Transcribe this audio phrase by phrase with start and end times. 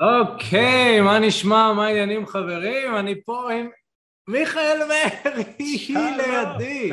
[0.00, 2.96] אוקיי, מה נשמע, מה העניינים חברים?
[2.96, 3.68] אני פה עם
[4.28, 6.90] מיכאל מרי לידי.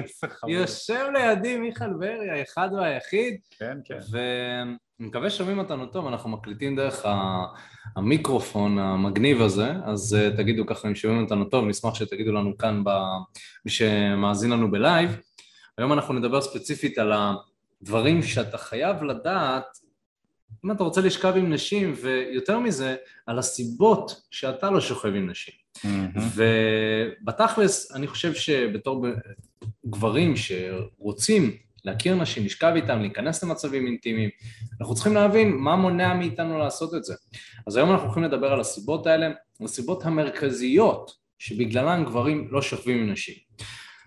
[0.47, 3.37] יושב לידי מיכאל ברי, האחד והיחיד.
[3.59, 3.97] כן, כן.
[4.11, 7.05] ואני מקווה ששומעים אותנו טוב, אנחנו מקליטים דרך
[7.95, 12.83] המיקרופון המגניב הזה, אז אה, תגידו ככה אם שומעים אותנו טוב, נשמח שתגידו לנו כאן,
[13.65, 15.17] מי שמאזין לנו בלייב.
[15.77, 17.13] היום אנחנו נדבר ספציפית על
[17.81, 19.82] הדברים שאתה חייב לדעת
[20.65, 22.95] אם אתה רוצה לשכב עם נשים, ויותר מזה,
[23.25, 25.53] על הסיבות שאתה לא שוכב עם נשים.
[25.77, 26.39] Mm-hmm.
[27.23, 29.05] ובתכלס, אני חושב שבתור
[29.85, 34.29] גברים שרוצים להכיר נשים, לשכב איתם, להיכנס למצבים אינטימיים,
[34.81, 37.15] אנחנו צריכים להבין מה מונע מאיתנו לעשות את זה.
[37.67, 42.97] אז היום אנחנו הולכים לדבר על הסיבות האלה, על הסיבות המרכזיות שבגללן גברים לא שוכבים
[42.97, 43.35] עם נשים.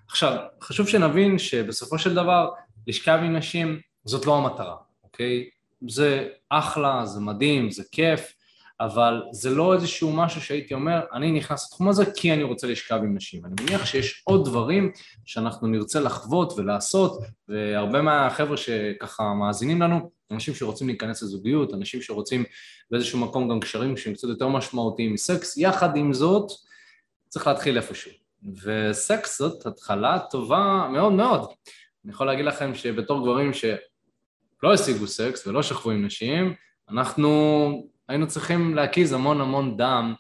[0.09, 2.49] עכשיו, חשוב שנבין שבסופו של דבר,
[2.87, 5.49] לשכב עם נשים זאת לא המטרה, אוקיי?
[5.89, 8.33] זה אחלה, זה מדהים, זה כיף,
[8.81, 12.97] אבל זה לא איזשהו משהו שהייתי אומר, אני נכנס לתחום הזה כי אני רוצה לשכב
[12.97, 13.45] עם נשים.
[13.45, 14.93] אני מניח שיש עוד דברים
[15.25, 22.45] שאנחנו נרצה לחוות ולעשות, והרבה מהחבר'ה שככה מאזינים לנו, אנשים שרוצים להיכנס לזוגיות, אנשים שרוצים
[22.91, 26.53] באיזשהו מקום גם קשרים שהם קצת יותר משמעותיים מסקס, יחד עם זאת,
[27.29, 28.13] צריך להתחיל איפשהו.
[28.63, 31.41] וסקס זאת התחלה טובה מאוד מאוד.
[32.05, 33.65] אני יכול להגיד לכם שבתור גברים ש...
[34.63, 36.55] לא השיגו סקס ולא שכבו עם נשים,
[36.91, 40.15] אנחנו היינו צריכים להקיז המון המון דם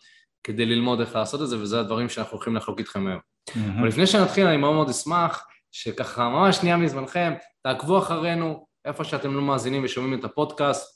[0.45, 3.21] כדי ללמוד איך לעשות את זה, וזה הדברים שאנחנו הולכים לחלוק איתכם היום.
[3.21, 3.79] Mm-hmm.
[3.79, 9.35] אבל לפני שנתחיל, אני מאוד מאוד אשמח שככה ממש שנייה מזמנכם, תעקבו אחרינו, איפה שאתם
[9.35, 10.96] לא מאזינים ושומעים את הפודקאסט,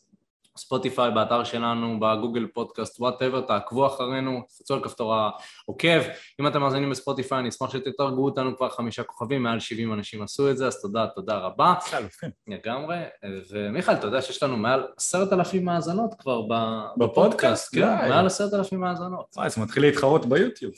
[0.60, 6.00] ספוטיפיי, באתר שלנו, בגוגל פודקאסט, whatever, תעקבו אחרינו, תלחצו על כפתור העוקב.
[6.40, 10.50] אם אתם מאזינים בספוטיפיי, אני אשמח שתתרגו אותנו כבר חמישה כוכבים, מעל 70 אנשים עשו
[10.50, 11.74] את זה, אז תודה, תודה רבה.
[12.48, 12.96] לגמרי.
[13.50, 16.42] ומיכאל, אתה יודע שיש לנו מעל עשרת אלפים מאזנות כבר
[16.96, 19.26] בפודקאסט, כן, מעל עשרת אלפים מאזנות.
[19.36, 20.72] וואי, זה מתחיל להתחרות ביוטיוב.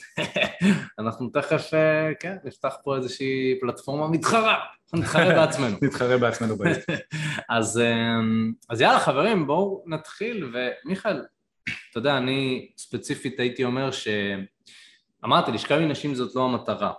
[0.99, 4.55] אנחנו תכף, אה, כן, נפתח פה איזושהי פלטפורמה מתחרה.
[4.95, 5.77] נתחרה בעצמנו.
[5.83, 6.93] נתחרה בעצמנו בעצם.
[7.49, 11.23] אז, אמ, אז יאללה חברים, בואו נתחיל, ומיכאל,
[11.91, 14.09] אתה יודע, אני ספציפית הייתי אומר ש...
[15.25, 16.93] אמרתי, לשכב עם נשים זאת לא המטרה,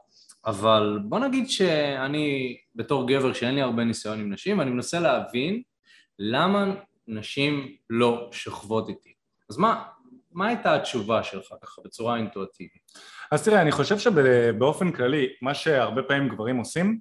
[0.45, 5.61] אבל בוא נגיד שאני בתור גבר שאין לי הרבה ניסיון עם נשים, אני מנסה להבין
[6.19, 6.75] למה
[7.07, 9.13] נשים לא שוכבות איתי.
[9.49, 9.83] אז מה,
[10.31, 12.91] מה הייתה התשובה שלך ככה בצורה אינטואטיבית?
[13.31, 16.99] אז תראה, אני חושב שבאופן כללי, מה שהרבה פעמים גברים עושים,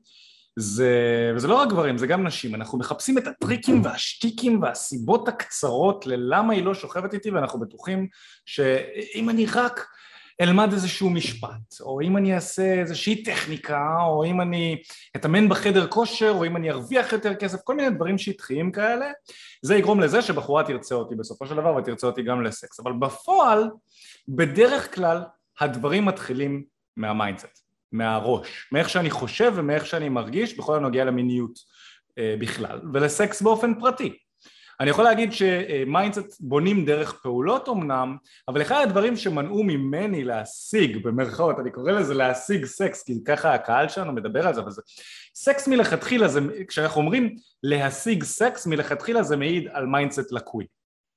[0.57, 6.07] זה, וזה לא רק גברים, זה גם נשים, אנחנו מחפשים את הטריקים והשטיקים והסיבות הקצרות
[6.07, 8.07] ללמה היא לא שוכבת איתי ואנחנו בטוחים
[8.47, 9.87] שאם אני רק
[10.41, 14.83] אלמד איזשהו משפט, או אם אני אעשה איזושהי טכניקה, או אם אני
[15.17, 19.11] אתאמן בחדר כושר, או אם אני ארוויח יותר כסף, כל מיני דברים שטחיים כאלה,
[19.63, 23.71] זה יגרום לזה שבחורה תרצה אותי בסופו של דבר ותרצה אותי גם לסקס, אבל בפועל,
[24.29, 25.23] בדרך כלל
[25.61, 26.65] הדברים מתחילים
[26.97, 27.62] מה mindset.
[27.93, 31.59] מהראש, מאיך שאני חושב ומאיך שאני מרגיש בכל הנוגע למיניות
[32.19, 34.19] אה, בכלל ולסקס באופן פרטי.
[34.81, 38.17] אני יכול להגיד ש mindset בונים דרך פעולות אמנם,
[38.49, 43.89] אבל אחד הדברים שמנעו ממני להשיג, במרכאות, אני קורא לזה להשיג סקס, כי ככה הקהל
[43.89, 44.83] שלנו מדבר על זה, אבל זה...
[45.35, 50.67] סקס מלכתחילה זה, כשאנחנו אומרים להשיג סקס מלכתחילה זה מעיד על מיינדסט לקוי.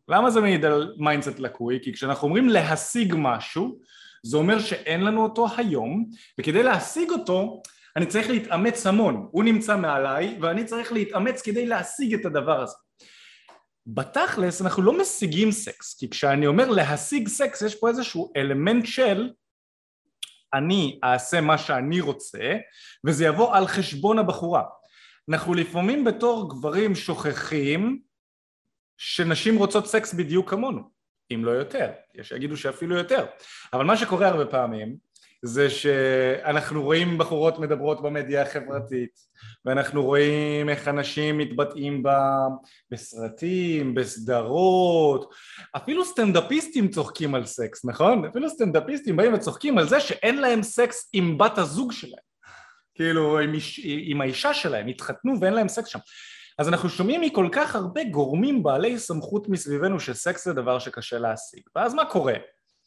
[0.09, 1.79] למה זה מעיד על mindset לקוי.
[1.81, 3.79] כי כשאנחנו אומרים להשיג משהו,
[4.25, 6.09] זה אומר שאין לנו אותו היום,
[6.39, 7.61] וכדי להשיג אותו
[7.95, 12.75] אני צריך להתאמץ המון, הוא נמצא מעליי ואני צריך להתאמץ כדי להשיג את הדבר הזה.
[13.87, 19.29] בתכלס אנחנו לא משיגים סקס, כי כשאני אומר להשיג סקס יש פה איזשהו אלמנט של
[20.53, 22.57] אני אעשה מה שאני רוצה
[23.05, 24.63] וזה יבוא על חשבון הבחורה.
[25.29, 27.99] אנחנו לפעמים בתור גברים שוכחים
[28.97, 30.94] שנשים רוצות סקס בדיוק כמונו
[31.33, 33.25] אם לא יותר, יש שיגידו שאפילו יותר,
[33.73, 34.95] אבל מה שקורה הרבה פעמים
[35.45, 39.19] זה שאנחנו רואים בחורות מדברות במדיה החברתית
[39.65, 42.47] ואנחנו רואים איך אנשים מתבטאים בה
[42.91, 45.33] בסרטים, בסדרות,
[45.75, 48.25] אפילו סטנדאפיסטים צוחקים על סקס, נכון?
[48.25, 52.23] אפילו סטנדאפיסטים באים וצוחקים על זה שאין להם סקס עם בת הזוג שלהם,
[52.95, 55.99] כאילו עם, איש, עם האישה שלהם, התחתנו ואין להם סקס שם
[56.57, 61.61] אז אנחנו שומעים מכל כך הרבה גורמים בעלי סמכות מסביבנו שסקס זה דבר שקשה להשיג.
[61.75, 62.33] ואז מה קורה?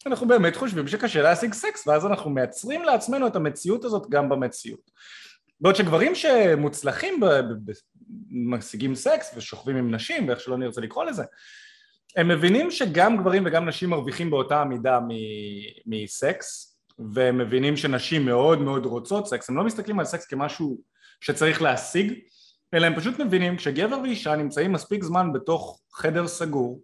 [0.07, 4.91] אנחנו באמת חושבים שקשה להשיג סקס ואז אנחנו מייצרים לעצמנו את המציאות הזאת גם במציאות.
[5.61, 7.21] בעוד שגברים שמוצלחים
[8.31, 11.23] משיגים סקס ושוכבים עם נשים ואיך שלא נרצה לקרוא לזה
[12.17, 14.99] הם מבינים שגם גברים וגם נשים מרוויחים באותה המידה
[15.87, 16.79] מסקס
[17.13, 19.51] והם מבינים שנשים מאוד מאוד רוצות סקס.
[19.51, 20.81] הם לא מסתכלים על סקס כמשהו
[21.21, 22.13] שצריך להשיג
[22.75, 26.83] אלא הם פשוט מבינים כשגבר ואישה נמצאים מספיק זמן בתוך חדר סגור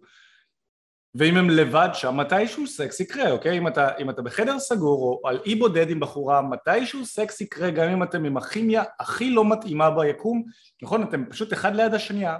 [1.17, 3.57] ואם הם לבד שם, מתישהו סקס יקרה, אוקיי?
[3.57, 7.69] אם אתה, אם אתה בחדר סגור או על אי בודד עם בחורה, מתישהו סקס יקרה
[7.69, 10.43] גם אם אתם עם הכימיה הכי לא מתאימה ביקום,
[10.81, 11.03] נכון?
[11.03, 12.37] אתם פשוט אחד ליד השנייה.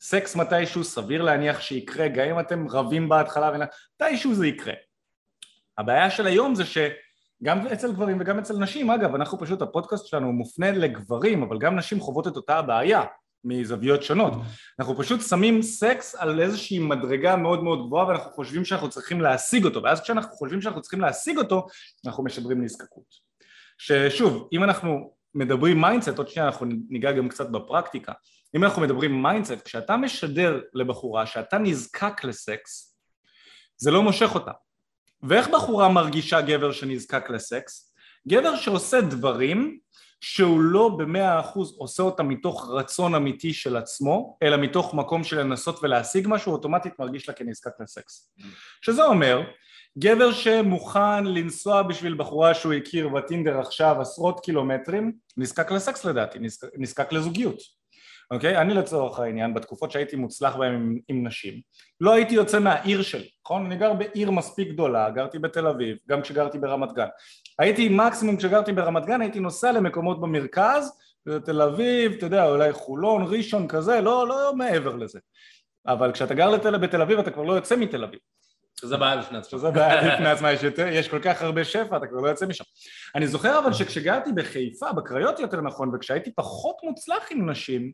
[0.00, 3.50] סקס מתישהו סביר להניח שיקרה, גם אם אתם רבים בהתחלה,
[4.02, 4.74] מתישהו זה יקרה.
[5.78, 6.64] הבעיה של היום זה
[7.42, 11.76] שגם אצל גברים וגם אצל נשים, אגב, אנחנו פשוט, הפודקאסט שלנו מופנה לגברים, אבל גם
[11.76, 13.02] נשים חוות את אותה הבעיה.
[13.44, 14.32] מזוויות שונות.
[14.78, 19.64] אנחנו פשוט שמים סקס על איזושהי מדרגה מאוד מאוד גבוהה ואנחנו חושבים שאנחנו צריכים להשיג
[19.64, 21.66] אותו, ואז כשאנחנו חושבים שאנחנו צריכים להשיג אותו,
[22.06, 23.04] אנחנו משדרים נזקקות.
[23.78, 28.12] ששוב, אם אנחנו מדברים mindset, עוד שנייה אנחנו ניגע גם קצת בפרקטיקה,
[28.56, 32.98] אם אנחנו מדברים mindset, כשאתה משדר לבחורה שאתה נזקק לסקס,
[33.76, 34.52] זה לא מושך אותה.
[35.22, 37.94] ואיך בחורה מרגישה גבר שנזקק לסקס?
[38.28, 39.78] גבר שעושה דברים
[40.20, 45.40] שהוא לא במאה אחוז עושה אותה מתוך רצון אמיתי של עצמו, אלא מתוך מקום של
[45.40, 48.32] לנסות ולהשיג משהו, אוטומטית מרגיש לה כנזקק לסקס.
[48.82, 49.42] שזה אומר,
[49.98, 56.68] גבר שמוכן לנסוע בשביל בחורה שהוא הכיר בטינדר עכשיו עשרות קילומטרים, נזקק לסקס לדעתי, נזקק,
[56.76, 57.77] נזקק לזוגיות.
[58.30, 58.58] אוקיי?
[58.58, 61.60] אני לצורך העניין, בתקופות שהייתי מוצלח בהן עם, עם נשים,
[62.00, 63.66] לא הייתי יוצא מהעיר שלי, נכון?
[63.66, 67.06] אני גר בעיר מספיק גדולה, גרתי בתל אביב, גם כשגרתי ברמת גן.
[67.58, 70.92] הייתי מקסימום כשגרתי ברמת גן, הייתי נוסע למקומות במרכז,
[71.26, 75.18] בתל אביב, אתה יודע, אולי חולון, ראשון כזה, לא, לא מעבר לזה.
[75.86, 78.18] אבל כשאתה גר לתל, בתל אביב אתה כבר לא יוצא מתל אביב.
[78.80, 79.58] שזה בעיה בפני עצמה.
[79.58, 82.46] שזה בעיה בפני עצמה, יש, יותר, יש כל כך הרבה שפע, אתה כבר לא יוצא
[82.46, 82.64] משם.
[83.14, 87.92] אני זוכר אבל שכשגרתי בחיפה, בקריות יותר נכון, וכשהייתי פחות מוצלח עם נשים,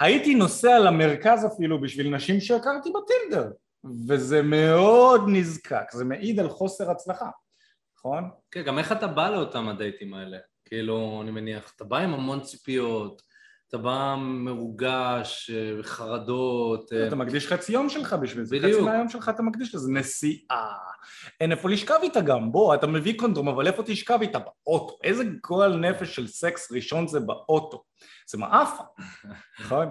[0.00, 3.52] הייתי נוסע למרכז אפילו בשביל נשים שהכרתי בטינדר,
[4.08, 7.30] וזה מאוד נזקק, זה מעיד על חוסר הצלחה,
[7.98, 8.30] נכון?
[8.50, 10.38] כן, גם איך אתה בא לאותם הדייטים האלה?
[10.64, 13.22] כאילו, אני מניח, אתה בא עם המון ציפיות,
[13.68, 16.92] אתה בא מרוגש, אה, חרדות.
[17.06, 18.72] אתה מקדיש חצי יום שלך בשביל זה, בדיוק.
[18.74, 20.76] חצי מהיום שלך אתה מקדיש לזה, נסיעה,
[21.40, 24.38] אין איפה לשכב איתה גם, בוא, אתה מביא קונדרום, אבל איפה תשכב איתה?
[24.38, 24.98] באוטו.
[25.04, 27.84] איזה גועל נפש של סקס ראשון זה באוטו.
[28.30, 28.82] זה מעפה,
[29.60, 29.88] נכון?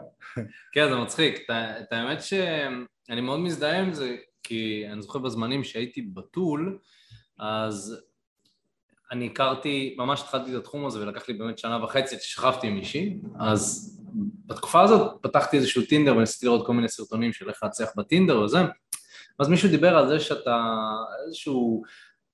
[0.74, 1.48] כן, זה מצחיק.
[1.50, 6.80] את האמת שאני מאוד מזדהה עם זה, כי אני זוכר בזמנים שהייתי בתול,
[7.40, 8.07] אז
[9.12, 12.76] אני הכרתי, ממש התחלתי את התחום הזה ולקח לי באמת שנה וחצי עד ששכבתי עם
[12.76, 13.94] מישהי, אז
[14.46, 18.60] בתקופה הזאת פתחתי איזשהו טינדר וניסיתי לראות כל מיני סרטונים של איך להצליח בטינדר וזה,
[19.40, 20.74] אז מישהו דיבר על זה שאתה
[21.26, 21.84] איזשהו,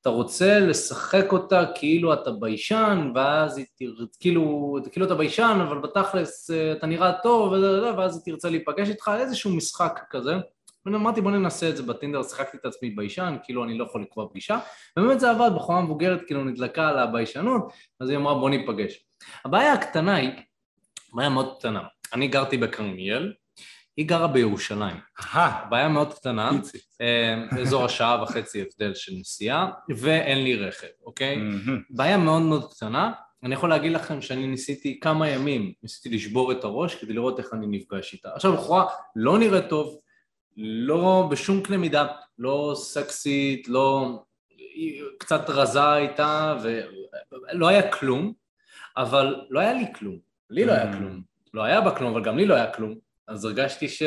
[0.01, 5.77] אתה רוצה לשחק אותה כאילו אתה ביישן, ואז היא תרצה, כאילו, כאילו אתה ביישן, אבל
[5.77, 7.53] בתכלס אה, אתה נראה טוב,
[7.97, 10.33] ואז היא תרצה להיפגש איתך, איזשהו משחק כזה.
[10.85, 14.29] ואמרתי בוא ננסה את זה בטינדר, שיחקתי את עצמי ביישן, כאילו אני לא יכול לקבוע
[14.29, 14.59] פגישה,
[14.97, 19.05] ובאמת זה עבד, בחורה מבוגרת כאילו נדלקה על הביישנות, אז היא אמרה בוא ניפגש.
[19.45, 20.31] הבעיה הקטנה היא,
[21.13, 21.83] בעיה מאוד קטנה,
[22.13, 23.33] אני גרתי בכרמיאל,
[23.97, 24.95] היא גרה בירושלים.
[25.69, 26.51] בעיה מאוד קטנה,
[27.01, 31.37] אה, אזור השעה וחצי הבדל של נסיעה, ואין לי רכב, אוקיי?
[31.89, 33.11] בעיה מאוד מאוד קטנה,
[33.43, 37.53] אני יכול להגיד לכם שאני ניסיתי כמה ימים, ניסיתי לשבור את הראש כדי לראות איך
[37.53, 38.29] אני נפגש איתה.
[38.35, 39.99] עכשיו בחורה לא נראית טוב,
[40.57, 42.07] לא בשום קנה מידה,
[42.39, 44.19] לא סקסית, לא...
[45.17, 48.33] קצת רזה הייתה ולא היה כלום,
[48.97, 50.17] אבל לא היה לי כלום,
[50.49, 50.97] לי לא היה mm.
[50.97, 51.21] כלום,
[51.53, 52.95] לא היה בה כלום, אבל גם לי לא היה כלום,
[53.27, 54.03] אז הרגשתי ש...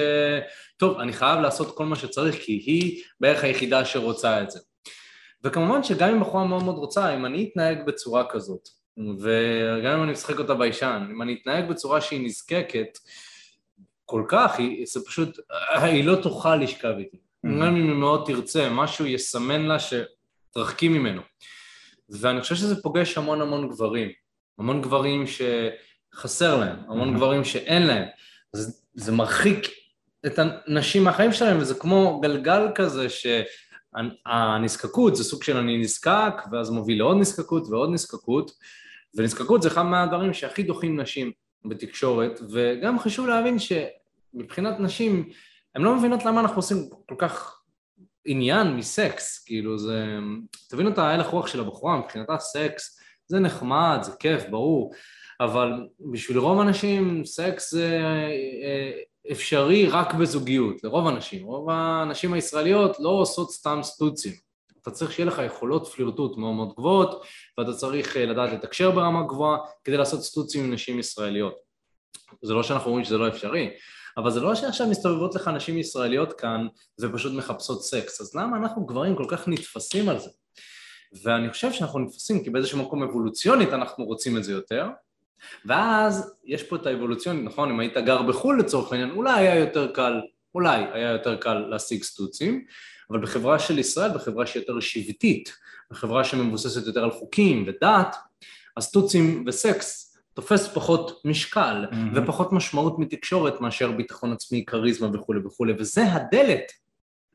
[0.76, 4.60] טוב, אני חייב לעשות כל מה שצריך, כי היא בערך היחידה שרוצה את זה.
[5.44, 10.12] וכמובן שגם אם בחורה מאוד מאוד רוצה, אם אני אתנהג בצורה כזאת, וגם אם אני
[10.12, 12.98] משחק אותה ביישן, אם אני אתנהג בצורה שהיא נזקקת,
[14.06, 15.38] כל כך, היא, זה פשוט,
[15.70, 17.16] היא לא תוכל לשכב איתי.
[17.16, 17.48] Mm-hmm.
[17.48, 21.22] גם אם היא מאוד תרצה, משהו יסמן לה שתרחקי ממנו.
[22.08, 24.08] ואני חושב שזה פוגש המון המון גברים,
[24.58, 27.16] המון גברים שחסר להם, המון mm-hmm.
[27.16, 28.04] גברים שאין להם.
[28.54, 29.68] אז זה מרחיק
[30.26, 33.06] את הנשים מהחיים שלהם, וזה כמו גלגל כזה
[33.94, 38.50] שהנזקקות זה סוג של אני נזקק, ואז מוביל לעוד נזקקות ועוד נזקקות,
[39.14, 41.32] ונזקקות זה אחד מהדברים שהכי דוחים נשים.
[41.64, 45.28] בתקשורת, וגם חשוב להבין שמבחינת נשים,
[45.74, 47.60] הן לא מבינות למה אנחנו עושים כל כך
[48.26, 50.18] עניין מסקס, כאילו זה...
[50.68, 54.92] תבינו את ההלך רוח של הבחורה, מבחינתה סקס זה נחמד, זה כיף, ברור,
[55.40, 58.00] אבל בשביל רוב האנשים סקס זה
[58.64, 58.90] אה,
[59.32, 61.46] אפשרי רק בזוגיות, לרוב האנשים.
[61.46, 64.45] רוב הנשים הישראליות לא עושות סתם סטוצים.
[64.86, 67.24] אתה צריך שיהיה לך יכולות פלירטוט מאוד מאוד גבוהות
[67.58, 71.54] ואתה צריך אה, לדעת לתקשר ברמה גבוהה כדי לעשות סטוצים עם נשים ישראליות.
[72.42, 73.70] זה לא שאנחנו אומרים שזה לא אפשרי,
[74.16, 76.66] אבל זה לא שעכשיו מסתובבות לך נשים ישראליות כאן
[77.00, 80.30] ופשוט מחפשות סקס, אז למה אנחנו גברים כל כך נתפסים על זה?
[81.22, 84.86] ואני חושב שאנחנו נתפסים כי באיזשהו מקום אבולוציונית אנחנו רוצים את זה יותר,
[85.64, 87.70] ואז יש פה את האבולוציונית, נכון?
[87.70, 90.20] אם היית גר בחו"ל לצורך העניין, אולי היה יותר קל
[90.56, 92.64] אולי היה יותר קל להשיג סטוצים,
[93.10, 95.56] אבל בחברה של ישראל, בחברה שהיא יותר שבטית,
[95.90, 98.16] בחברה שמבוססת יותר על חוקים ודת,
[98.76, 101.96] הסטוצים וסקס תופס פחות משקל mm-hmm.
[102.14, 106.72] ופחות משמעות מתקשורת מאשר ביטחון עצמי, כריזמה וכולי וכולי, וזה הדלת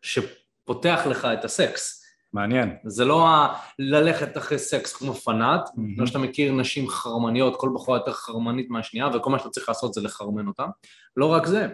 [0.01, 2.03] שפותח לך את הסקס.
[2.33, 2.75] מעניין.
[2.85, 5.81] זה לא ה- ללכת אחרי סקס כמו פנאט, mm-hmm.
[5.97, 9.93] לא שאתה מכיר נשים חרמניות, כל בחורה יותר חרמנית מהשנייה, וכל מה שאתה צריך לעשות
[9.93, 10.65] זה לחרמן אותה.
[11.17, 11.67] לא רק זה,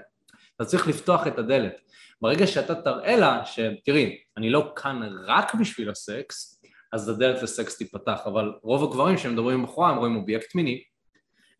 [0.55, 1.81] אתה צריך לפתוח את הדלת.
[2.21, 6.61] ברגע שאתה תראה לה שתראי, אני לא כאן רק בשביל הסקס,
[6.93, 10.83] אז הדלת לסקס תיפתח, אבל רוב הגברים שמדברים עם בחורה הם רואים אובייקט מיני,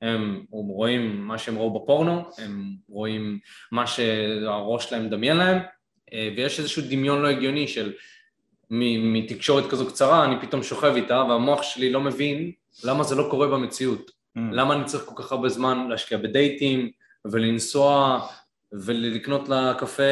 [0.02, 3.40] הם רואים מה שהם ראו בפורנו, הם רואים
[3.72, 5.58] מה שהראש שלהם מדמיין להם,
[6.14, 7.94] אה, ויש איזשהו דמיון לא הגיוני של
[8.70, 12.52] מתקשורת כזו קצרה, אני פתאום שוכב איתה והמוח שלי לא מבין
[12.84, 14.42] למה זה לא קורה במציאות, mm.
[14.52, 16.92] למה אני צריך כל כך הרבה זמן להשקיע בדייטים
[17.26, 18.20] ולנסוע
[18.72, 20.04] ולקנות לה קפה,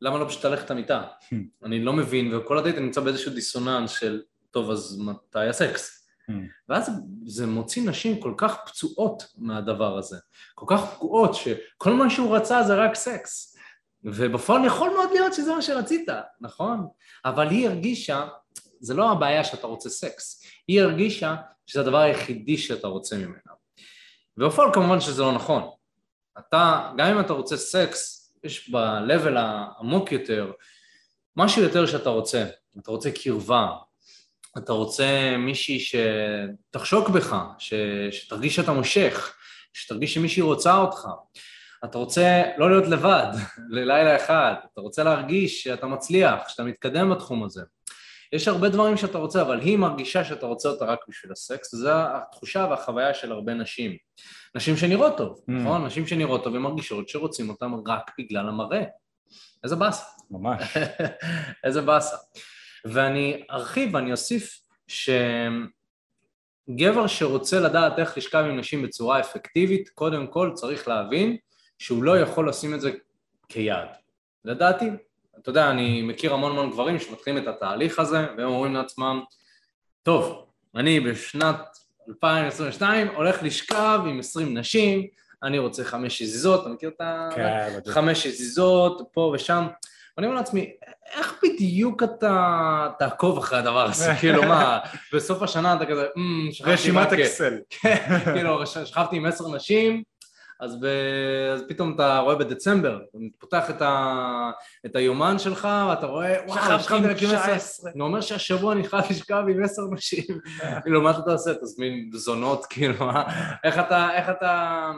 [0.00, 1.04] למה לא פשוט ללכת למיטה?
[1.22, 1.36] Hmm.
[1.64, 6.08] אני לא מבין, וכל הדייט אני נמצא באיזשהו דיסוננס של, טוב, אז מתי הסקס?
[6.30, 6.32] Hmm.
[6.68, 6.90] ואז
[7.26, 10.16] זה מוציא נשים כל כך פצועות מהדבר הזה,
[10.54, 13.56] כל כך פגועות, שכל מה שהוא רצה זה רק סקס.
[14.04, 16.08] ובפועל יכול מאוד להיות שזה מה שרצית,
[16.40, 16.86] נכון?
[17.24, 18.28] אבל היא הרגישה,
[18.80, 21.36] זה לא הבעיה שאתה רוצה סקס, היא הרגישה
[21.66, 23.52] שזה הדבר היחידי שאתה רוצה ממנה.
[24.36, 25.70] ובפועל כמובן שזה לא נכון.
[26.48, 30.52] אתה, גם אם אתה רוצה סקס, יש ב-level העמוק יותר
[31.36, 32.46] משהו יותר שאתה רוצה.
[32.78, 33.68] אתה רוצה קרבה,
[34.58, 37.74] אתה רוצה מישהי שתחשוק בך, ש...
[38.10, 39.36] שתרגיש שאתה מושך,
[39.72, 41.06] שתרגיש שמישהי רוצה אותך.
[41.84, 43.32] אתה רוצה לא להיות לבד
[43.70, 47.62] ללילה אחד, אתה רוצה להרגיש שאתה מצליח, שאתה מתקדם בתחום הזה.
[48.32, 51.90] יש הרבה דברים שאתה רוצה, אבל היא מרגישה שאתה רוצה אותה רק בשביל הסקס, וזו
[51.92, 53.96] התחושה והחוויה של הרבה נשים.
[54.54, 55.52] נשים שנראות טוב, mm.
[55.52, 55.86] נכון?
[55.86, 58.82] נשים שנראות טוב ומרגישות שרוצים אותם רק בגלל המראה.
[59.64, 60.04] איזה באסה.
[60.30, 60.76] ממש.
[61.64, 62.16] איזה באסה.
[62.84, 65.66] ואני ארחיב ואני אוסיף שגבר
[67.06, 71.36] שרוצה לדעת איך לשכב עם נשים בצורה אפקטיבית, קודם כל צריך להבין
[71.78, 72.90] שהוא לא יכול לשים את זה
[73.48, 73.88] כיעד.
[74.44, 74.90] לדעתי,
[75.38, 79.20] אתה יודע, אני מכיר המון המון גברים שמתחילים את התהליך הזה, והם אומרים לעצמם,
[80.02, 85.06] טוב, אני בשנת 2022 הולך לשכב עם 20 נשים,
[85.42, 87.28] אני רוצה חמש הזיזות, אתה מכיר את ה...
[87.34, 89.66] כן, חמש הזיזות, פה ושם.
[90.16, 90.70] ואני אומר לעצמי,
[91.14, 94.14] איך בדיוק אתה תעקוב אחרי הדבר הזה?
[94.20, 94.78] כאילו מה,
[95.12, 96.06] בסוף השנה אתה כזה,
[96.64, 97.58] רשימת אקסל.
[97.70, 100.02] כן, כאילו, שכבתי עם עשר נשים,
[100.60, 100.86] אז, ב...
[101.54, 104.50] אז פתאום אתה רואה בדצמבר, אתה פותח את, ה...
[104.86, 107.90] את היומן שלך ואתה רואה, וואו, שכבתי רק עם 19.
[107.90, 110.38] אני אומר שהשבוע אני חייב לשכב עם עשר נשים.
[110.82, 111.54] כאילו, מה אתה עושה?
[111.54, 113.10] תזמין זונות, כאילו,
[113.64, 114.92] איך אתה, איך אתה,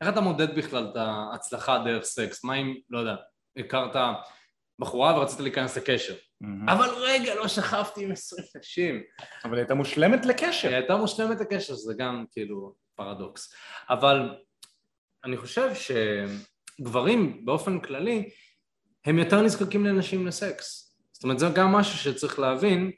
[0.00, 2.44] איך אתה מודד בכלל את ההצלחה דרך סקס?
[2.44, 3.14] מה אם, לא יודע,
[3.58, 3.96] הכרת
[4.78, 6.14] בחורה ורצית להיכנס לקשר.
[6.68, 9.02] אבל רגע, לא שכבתי עם עשרים נשים.
[9.44, 10.68] אבל היא הייתה מושלמת לקשר.
[10.68, 13.54] היא הייתה מושלמת לקשר, זה גם כאילו פרדוקס.
[13.90, 14.34] אבל
[15.24, 15.70] אני חושב
[16.78, 18.30] שגברים באופן כללי
[19.04, 20.96] הם יותר נזקקים לנשים לסקס.
[21.12, 22.90] זאת אומרת זה גם משהו שצריך להבין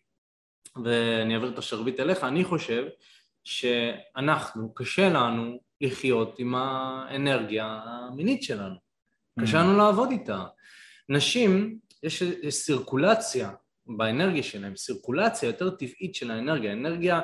[0.84, 2.84] ואני אעביר את השרביט אליך, אני חושב
[3.44, 8.76] שאנחנו, קשה לנו לחיות עם האנרגיה המינית שלנו,
[9.40, 10.44] קשה לנו לעבוד איתה.
[11.08, 13.50] נשים, יש סירקולציה
[13.96, 17.20] באנרגיה שלהם, סירקולציה יותר טבעית של האנרגיה, אנרגיה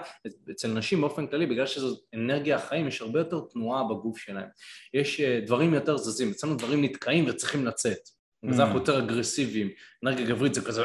[0.50, 4.48] אצל נשים באופן כללי, בגלל שזו אנרגיה החיים, יש הרבה יותר תנועה בגוף שלהם,
[4.94, 8.50] יש אה, דברים יותר זזים, אצלנו דברים נתקעים וצריכים לצאת, mm.
[8.50, 9.68] אז אנחנו יותר אגרסיביים,
[10.04, 10.84] אנרגיה גברית זה כזה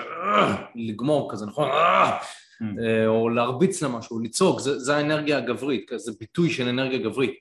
[0.76, 1.70] לגמור כזה, נכון?
[1.70, 2.64] Mm.
[3.08, 7.34] או להרביץ למשהו, לצעוק, זה, זה האנרגיה הגברית, זה ביטוי של אנרגיה גברית.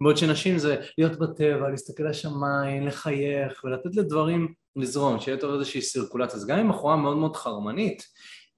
[0.00, 6.36] בעוד שנשים זה להיות בטבע, להסתכל לשמיים, לחייך ולתת לדברים לזרום, שיהיה יותר איזושהי סירקולציה.
[6.36, 8.02] אז גם אם בחורה מאוד מאוד חרמנית,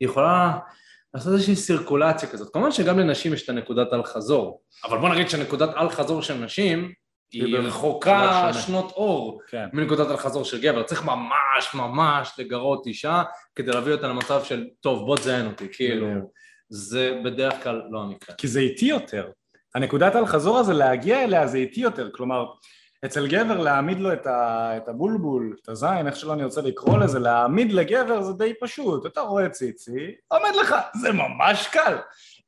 [0.01, 0.59] היא יכולה
[1.15, 2.53] לעשות איזושהי סירקולציה כזאת.
[2.53, 6.93] כמובן שגם לנשים יש את הנקודת אל-חזור, אבל בוא נגיד שנקודת אל-חזור של נשים
[7.33, 9.67] היא רחוקה שנות אור כן.
[9.73, 10.83] מנקודת אל-חזור של גבר.
[10.83, 13.23] צריך ממש ממש לגרות אישה
[13.55, 16.07] כדי להביא אותה למצב של, טוב, בוא תזיין אותי, כאילו,
[16.69, 18.37] זה בדרך כלל לא המקרה.
[18.37, 19.31] כי זה איטי יותר.
[19.75, 22.47] הנקודת אל-חזור הזה, להגיע אליה זה איטי יותר, כלומר,
[23.05, 26.99] אצל גבר להעמיד לו את, ה, את הבולבול, את הזין, איך שלא אני רוצה לקרוא
[26.99, 31.97] לזה, להעמיד לגבר זה די פשוט, אתה רואה ציצי, עומד לך, זה ממש קל.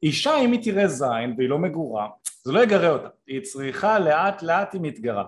[0.02, 2.08] אישה אם היא תראה זין והיא לא מגורה,
[2.44, 5.24] זה לא יגרה אותה, היא צריכה לאט לאט היא מתגרה.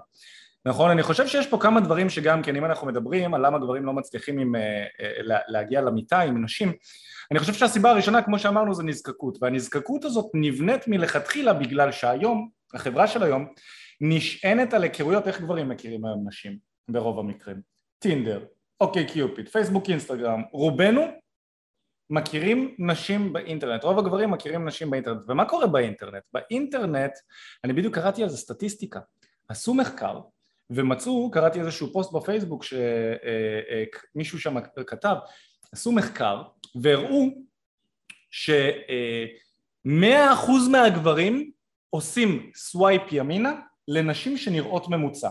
[0.67, 0.91] נכון?
[0.91, 3.93] אני חושב שיש פה כמה דברים שגם כן אם אנחנו מדברים על למה גברים לא
[3.93, 6.73] מצליחים עם, אה, אה, להגיע למיטה עם נשים,
[7.31, 13.07] אני חושב שהסיבה הראשונה כמו שאמרנו זה נזקקות והנזקקות הזאת נבנית מלכתחילה בגלל שהיום, החברה
[13.07, 13.47] של היום
[14.01, 16.59] נשענת על היכרויות איך גברים מכירים היום נשים
[16.91, 17.61] ברוב המקרים?
[17.99, 18.45] טינדר,
[18.81, 21.03] OkCupid, פייסבוק, אינסטגרם, רובנו
[22.11, 26.23] מכירים נשים באינטרנט, רוב הגברים מכירים נשים באינטרנט, ומה קורה באינטרנט?
[26.33, 27.13] באינטרנט,
[27.65, 29.01] אני בדיוק קראתי על זה סטטיסטיקה,
[29.49, 30.21] עשו מחקר
[30.71, 32.65] ומצאו, קראתי איזשהו פוסט בפייסבוק
[34.15, 35.17] שמישהו שם כתב,
[35.73, 36.43] עשו מחקר
[36.83, 37.29] והראו
[38.31, 41.51] שמאה אחוז מהגברים
[41.91, 45.29] עושים swipe ימינה לנשים שנראות ממוצע,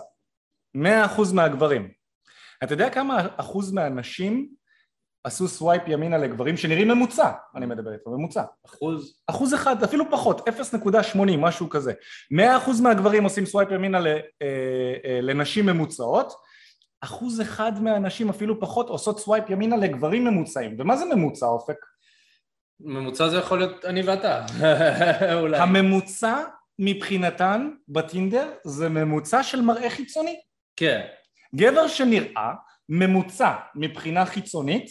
[0.75, 1.91] מאה אחוז מהגברים.
[2.63, 4.49] אתה יודע כמה אחוז מהנשים
[5.23, 8.43] עשו swipe ימינה לגברים שנראים ממוצע, אני מדבר איתו, ממוצע.
[8.65, 9.19] אחוז?
[9.27, 11.93] אחוז אחד, אפילו פחות, 0.80, משהו כזה.
[12.33, 16.33] 100% מהגברים עושים swipe ימינה אה, אה, לנשים ממוצעות,
[17.01, 20.75] אחוז אחד מהנשים אפילו פחות עושות swipe ימינה לגברים ממוצעים.
[20.79, 21.77] ומה זה ממוצע, אופק?
[22.79, 24.45] ממוצע זה יכול להיות אני ואתה,
[25.41, 25.57] אולי.
[25.57, 26.43] הממוצע
[26.79, 30.39] מבחינתן בטינדר זה ממוצע של מראה חיצוני.
[30.75, 31.05] כן.
[31.55, 32.53] גבר שנראה
[32.89, 34.89] ממוצע מבחינה חיצונית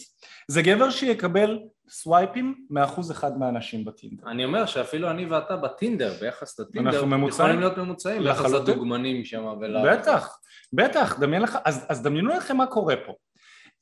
[0.49, 4.31] זה גבר שיקבל סווייפים מאחוז אחד מהאנשים בטינדר.
[4.31, 7.49] אני אומר שאפילו אני ואתה בטינדר ביחס לטינדר אנחנו ממוצעים?
[7.49, 8.53] יכולים להיות ממוצעים ביחס.
[8.53, 9.77] לדוגמנים שם ול...
[9.93, 10.39] בטח,
[10.73, 13.13] בטח, דמיין לך, אז, אז דמיינו לכם מה קורה פה.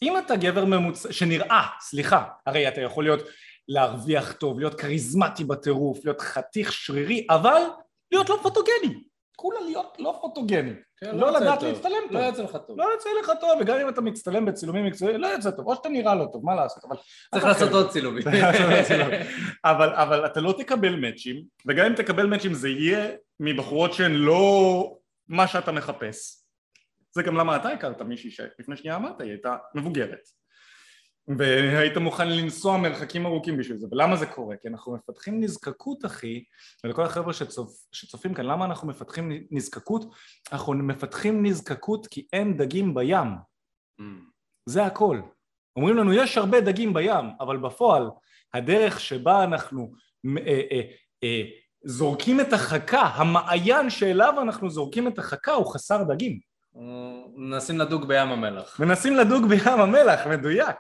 [0.03, 3.23] אם אתה גבר ממוצע, שנראה, סליחה, הרי אתה יכול להיות
[3.69, 7.63] להרוויח טוב, להיות כריזמטי בטירוף, להיות חתיך שרירי, אבל
[8.15, 9.05] להיות לא פוטוגני.
[9.37, 10.73] כולה להיות לא פוטוגני.
[10.97, 11.63] כן, לא יוצא לדעת.
[11.63, 12.13] להצטלם טוב.
[12.13, 12.79] לא יוצא לך טוב.
[12.79, 15.89] לא יוצא לך טוב, וגם אם אתה מצטלם בצילומים מקצועיים, לא יוצא טוב, או שאתה
[15.89, 16.97] נראה לא טוב, מה לעשות, אבל...
[17.35, 18.23] צריך לעשות עוד צילומים.
[19.65, 23.09] אבל, אבל אתה לא תקבל מאצ'ים, וגם אם תקבל מאצ'ים זה יהיה
[23.41, 24.97] מבחורות שהן לא
[25.29, 26.45] מה שאתה מחפש.
[27.13, 30.29] זה גם למה אתה הכרת מישהי שלפני שנייה אמרת, היא הייתה מבוגרת.
[31.29, 34.57] והיית מוכן לנסוע מרחקים ארוכים בשביל זה, ולמה זה קורה?
[34.57, 36.45] כי אנחנו מפתחים נזקקות אחי,
[36.85, 40.05] ולכל החבר'ה שצופ, שצופים כאן, למה אנחנו מפתחים נזקקות?
[40.53, 43.29] אנחנו מפתחים נזקקות כי אין דגים בים,
[44.67, 45.21] זה הכל.
[45.77, 48.11] אומרים לנו יש הרבה דגים בים, אבל בפועל
[48.55, 49.93] הדרך שבה אנחנו
[50.39, 50.81] אה, אה,
[51.25, 51.43] אה,
[51.85, 56.39] זורקים את החכה, המעיין שאליו אנחנו זורקים את החכה הוא חסר דגים.
[57.37, 58.81] מנסים לדוג בים המלח.
[58.81, 60.77] מנסים לדוג בים המלח, מדויק.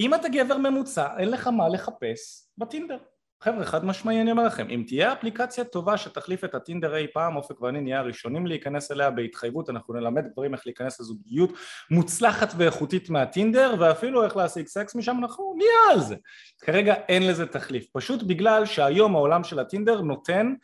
[0.00, 2.98] אם אתה גבר ממוצע, אין לך מה לחפש בטינדר.
[3.42, 7.36] חבר'ה, חד משמעי אני אומר לכם, אם תהיה אפליקציה טובה שתחליף את הטינדר אי פעם,
[7.36, 11.50] אופק ואני נהיה הראשונים להיכנס אליה בהתחייבות, אנחנו נלמד גברים איך להיכנס לזוגיות
[11.90, 16.16] מוצלחת ואיכותית מהטינדר, ואפילו איך להשיג סקס משם, אנחנו נהיה על זה.
[16.60, 20.54] כרגע אין לזה תחליף, פשוט בגלל שהיום העולם של הטינדר נותן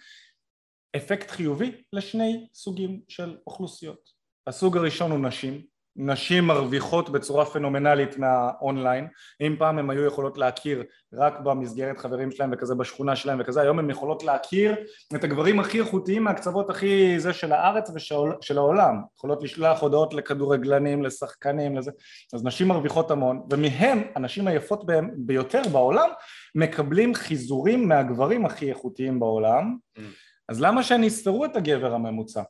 [0.97, 4.11] אפקט חיובי לשני סוגים של אוכלוסיות.
[4.47, 9.07] הסוג הראשון הוא נשים, נשים מרוויחות בצורה פנומנלית מהאונליין,
[9.41, 13.79] אם פעם הן היו יכולות להכיר רק במסגרת חברים שלהם וכזה בשכונה שלהם וכזה, היום
[13.79, 14.75] הן יכולות להכיר
[15.15, 21.03] את הגברים הכי איכותיים מהקצוות הכי זה של הארץ ושל העולם, יכולות לשלוח הודעות לכדורגלנים,
[21.03, 21.91] לשחקנים, לזה,
[22.35, 24.85] אז נשים מרוויחות המון, ומהן הנשים היפות
[25.17, 26.09] ביותר בעולם
[26.55, 30.01] מקבלים חיזורים מהגברים הכי איכותיים בעולם, Mm.
[30.49, 32.43] אז למה שהן יסתרו את הגבר הממוצע?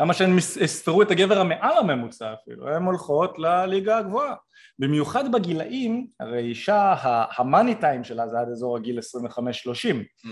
[0.00, 2.68] למה שהן יסתרו את הגבר המעל הממוצע אפילו?
[2.68, 4.34] הן הולכות לליגה הגבוהה.
[4.78, 6.94] במיוחד בגילאים, הרי אישה,
[7.36, 9.00] המאני טיים שלה זה עד אזור הגיל 25-30.
[9.00, 10.28] Mm.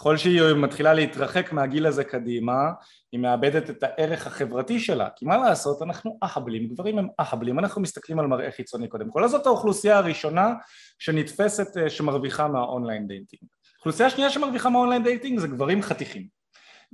[0.00, 2.70] ככל שהיא מתחילה להתרחק מהגיל הזה קדימה,
[3.12, 5.08] היא מאבדת את הערך החברתי שלה.
[5.16, 9.24] כי מה לעשות, אנחנו אהבלים, גברים הם אהבלים, אנחנו מסתכלים על מראה חיצוני קודם כל.
[9.24, 10.52] אז זאת האוכלוסייה הראשונה
[10.98, 13.42] שנתפסת, אה, שמרוויחה מה online dating.
[13.78, 16.39] אוכלוסייה שנייה שמרוויחה מה online dating זה גברים חתיכים.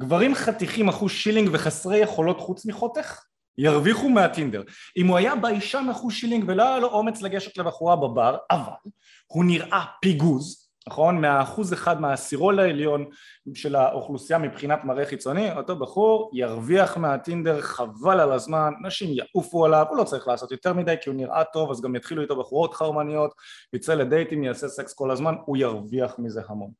[0.00, 3.20] גברים חתיכים אחושילינג וחסרי יכולות חוץ מחתיך
[3.58, 4.62] ירוויחו מהטינדר.
[4.96, 8.72] אם הוא היה ביישן אחושילינג ולא היה לו אומץ לגשת לבחורה בבר, אבל
[9.26, 11.20] הוא נראה פיגוז, נכון?
[11.20, 13.04] מהאחוז אחד מהעשירון העליון
[13.54, 19.86] של האוכלוסייה מבחינת מראה חיצוני, אותו בחור ירוויח מהטינדר חבל על הזמן, נשים יעופו עליו,
[19.88, 22.74] הוא לא צריך לעשות יותר מדי כי הוא נראה טוב אז גם יתחילו איתו בחורות
[22.74, 23.34] חרמניות,
[23.72, 26.70] יצא לדייטים, יעשה סקס כל הזמן, הוא ירוויח מזה המון.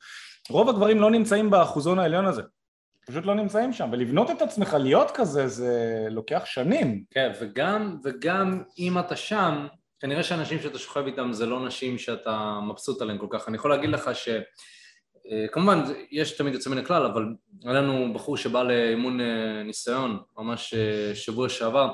[0.50, 2.42] רוב הגברים לא נמצאים באחוזון העליון הזה,
[3.06, 7.04] פשוט לא נמצאים שם, ולבנות את עצמך להיות כזה זה לוקח שנים.
[7.10, 9.66] כן, וגם, וגם אם אתה שם,
[10.00, 13.48] כנראה שאנשים שאתה שוכב איתם זה לא נשים שאתה מבסוט עליהן כל כך.
[13.48, 14.28] אני יכול להגיד לך ש...
[15.30, 17.26] אה, כמובן, יש תמיד יוצא מן הכלל, אבל
[17.64, 21.90] היה לנו בחור שבא לאימון אה, ניסיון, ממש אה, שבוע שעבר.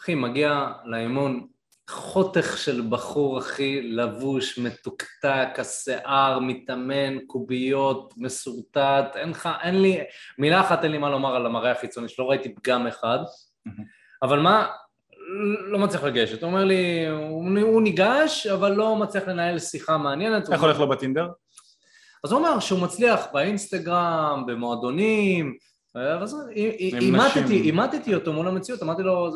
[0.00, 1.46] אחי, מגיע לאימון
[1.90, 9.98] חותך של בחור, אחי, לבוש, מתוקתק, השיער, מתאמן, קוביות, מסורטט, אין לך, אין לי,
[10.38, 13.18] מילה אחת אין לי מה לומר על המראה החיצוני שלא ראיתי פגם אחד,
[14.22, 14.66] אבל מה,
[15.70, 20.52] לא מצליח לגשת, הוא אומר לי, הוא, הוא ניגש, אבל לא מצליח לנהל שיחה מעניינת.
[20.52, 21.28] איך הולך לו בטינדר?
[22.24, 25.56] אז הוא אמר שהוא מצליח באינסטגרם, במועדונים,
[25.94, 26.70] אז עם
[27.00, 27.60] אימתתי.
[27.60, 29.30] אימתתי אותו מול המציאות, אמרתי לו,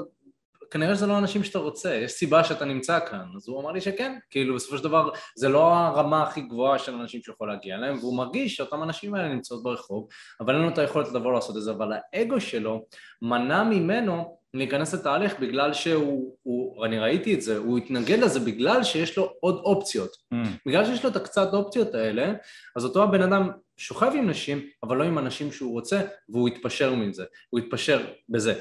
[0.71, 3.25] כנראה שזה לא האנשים שאתה רוצה, יש סיבה שאתה נמצא כאן.
[3.37, 6.95] אז הוא אמר לי שכן, כאילו בסופו של דבר זה לא הרמה הכי גבוהה של
[6.95, 10.09] אנשים שיכול להגיע אליהם, והוא מרגיש שאותם אנשים האלה נמצאות ברחוב,
[10.41, 12.85] אבל אין לו את היכולת לבוא לעשות את זה, אבל האגו שלו
[13.23, 18.83] מנע ממנו להיכנס לתהליך בגלל שהוא, הוא, אני ראיתי את זה, הוא התנגד לזה בגלל
[18.83, 20.11] שיש לו עוד אופציות.
[20.35, 20.37] Mm.
[20.67, 22.33] בגלל שיש לו את הקצת אופציות האלה,
[22.77, 26.95] אז אותו הבן אדם שוכב עם נשים, אבל לא עם אנשים שהוא רוצה, והוא יתפשר
[26.95, 28.55] מזה, הוא יתפשר בזה.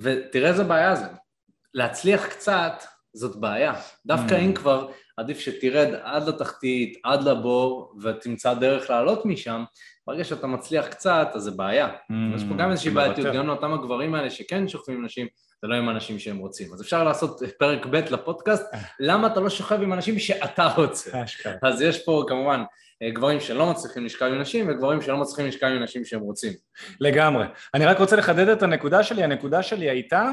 [0.00, 1.06] ותראה איזה בעיה זה.
[1.74, 2.82] להצליח קצת
[3.14, 3.74] זאת בעיה.
[4.06, 4.38] דווקא mm.
[4.38, 9.64] אם כבר, עדיף שתרד עד לתחתית, עד לבור, ותמצא דרך לעלות משם,
[10.06, 11.88] ברגע שאתה מצליח קצת, אז זה בעיה.
[11.88, 15.26] Mm, יש פה גם איזושהי בעייתיות, גם לאותם הגברים האלה שכן שוכבים עם נשים,
[15.62, 16.72] זה לא עם אנשים שהם רוצים.
[16.72, 18.64] אז אפשר לעשות פרק ב' לפודקאסט,
[19.00, 21.22] למה אתה לא שוכב עם אנשים שאתה רוצה.
[21.62, 22.62] אז יש פה כמובן
[23.02, 26.52] אה, גברים שלא מצליחים לשכב עם נשים וגברים שלא מצליחים לשכב עם נשים שהם רוצים.
[27.00, 27.46] לגמרי.
[27.74, 30.30] אני רק רוצה לחדד את הנקודה שלי, הנקודה שלי הייתה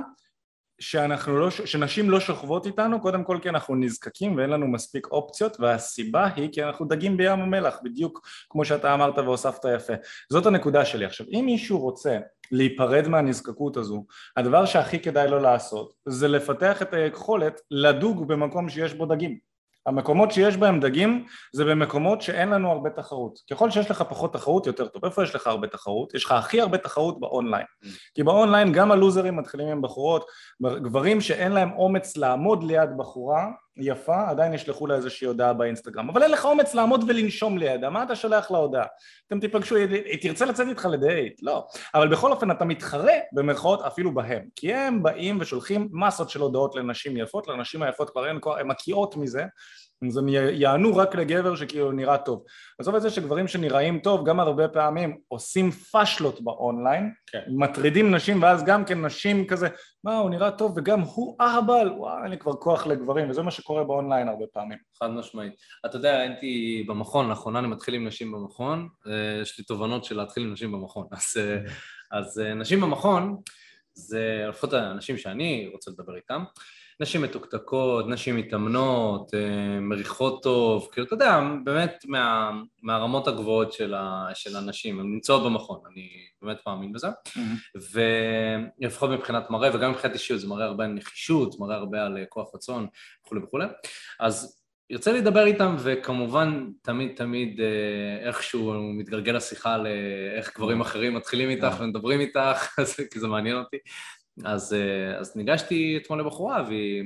[0.79, 5.57] שאנחנו לא, שנשים לא שוכבות איתנו, קודם כל כי אנחנו נזקקים ואין לנו מספיק אופציות
[5.59, 9.93] והסיבה היא כי אנחנו דגים בים המלח, בדיוק כמו שאתה אמרת והוספת יפה.
[10.29, 11.05] זאת הנקודה שלי.
[11.05, 12.17] עכשיו, אם מישהו רוצה
[12.51, 14.05] להיפרד מהנזקקות הזו,
[14.37, 19.54] הדבר שהכי כדאי לו לעשות זה לפתח את היכולת לדוג במקום שיש בו דגים.
[19.85, 23.39] המקומות שיש בהם דגים זה במקומות שאין לנו הרבה תחרות.
[23.51, 25.05] ככל שיש לך פחות תחרות יותר טוב.
[25.05, 26.15] איפה יש לך הרבה תחרות?
[26.15, 27.65] יש לך הכי הרבה תחרות באונליין.
[27.83, 27.87] Mm.
[28.15, 30.25] כי באונליין גם הלוזרים מתחילים עם בחורות,
[30.61, 33.45] גברים שאין להם אומץ לעמוד ליד בחורה
[33.77, 36.09] יפה, עדיין ישלחו לה איזושהי הודעה באינסטגרם.
[36.09, 38.85] אבל אין לך אומץ לעמוד ולנשום לידה, מה אתה שולח לה הודעה?
[39.27, 41.39] אתם תיפגשו, היא תרצה לצאת איתך לדייט?
[41.43, 41.67] לא.
[41.93, 44.45] אבל בכל אופן אתה מתחרה במרכאות אפילו בהם.
[44.55, 48.67] כי הם באים ושולחים מסות של הודעות לנשים יפות, לנשים היפות כבר אין כוח, הן
[48.67, 49.45] מקיאות מזה
[50.07, 52.43] אז הם יענו רק לגבר שכאילו נראה טוב.
[52.79, 57.41] עזוב את זה שגברים שנראים טוב גם הרבה פעמים עושים פאשלות באונליין, כן.
[57.47, 59.67] מטרידים נשים ואז גם כן נשים כזה,
[60.03, 63.51] מה הוא נראה טוב וגם הוא אהבל, וואי אין לי כבר כוח לגברים וזה מה
[63.51, 64.77] שקורה באונליין הרבה פעמים.
[64.99, 65.53] חד משמעית.
[65.85, 70.17] אתה יודע, הייתי במכון, לאחרונה אני מתחיל עם נשים במכון, אה, יש לי תובנות של
[70.17, 71.57] להתחיל עם נשים במכון, אז, אה,
[72.11, 73.37] אז אה, נשים במכון
[73.93, 76.43] זה לפחות האנשים שאני רוצה לדבר איתם
[76.99, 82.51] נשים מתוקתקות, נשים מתאמנות, אה, מריחות טוב, כאילו, אתה יודע, באמת מה,
[82.83, 86.09] מהרמות הגבוהות של, ה, של הנשים, הן נמצאות במכון, אני
[86.41, 87.79] באמת מאמין בזה, mm-hmm.
[88.81, 92.55] ולפחות מבחינת מראה וגם מבחינת אישיות, זה מראה הרבה על נחישות, מראה הרבה על כוח
[92.55, 92.87] רצון
[93.25, 93.65] וכולי וכולי,
[94.19, 101.13] אז יוצא לי לדבר איתם, וכמובן תמיד תמיד אה, איכשהו מתגלגל השיחה לאיך גברים אחרים
[101.13, 102.79] מתחילים איתך ומדברים איתך,
[103.11, 103.77] כי זה מעניין אותי,
[104.43, 107.03] אז, אה, אז ניגשתי אתמול לבחורה והיא,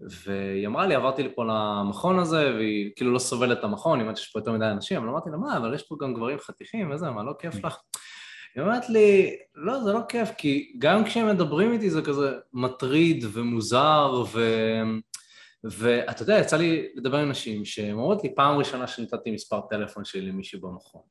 [0.00, 4.16] והיא אמרה לי, עברתי לפה למכון הזה, והיא כאילו לא סובלת את המכון, היא אומרת
[4.16, 6.90] שיש פה יותר מדי אנשים, אבל אמרתי לה, מה, אבל יש פה גם גברים חתיכים
[6.90, 7.76] וזה, מה, לא כיף לך?
[8.54, 13.24] היא אומרת לי, לא, זה לא כיף, כי גם כשהם מדברים איתי זה כזה מטריד
[13.32, 14.40] ומוזר, ו...
[15.64, 20.04] ואתה יודע, יצא לי לדבר עם נשים שהן אומרות לי, פעם ראשונה שנתתי מספר טלפון
[20.04, 21.02] שלי למישהו במכון,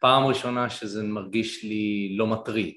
[0.00, 2.74] פעם ראשונה שזה מרגיש לי לא מטריד,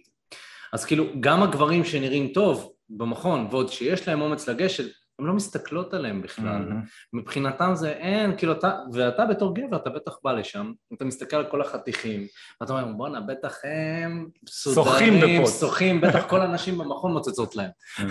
[0.73, 4.85] אז כאילו, גם הגברים שנראים טוב במכון, ועוד שיש להם אומץ לגשת,
[5.21, 6.69] הן לא מסתכלות עליהם בכלל.
[6.69, 7.13] Mm-hmm.
[7.13, 11.45] מבחינתם זה אין, כאילו אתה, ואתה בתור גבר, אתה בטח בא לשם, אתה מסתכל על
[11.45, 12.27] כל החתיכים,
[12.61, 17.69] ואתה אומר, בואנה, בטח הם סודרים, שוחים, בטח כל הנשים במכון מוצצות להם.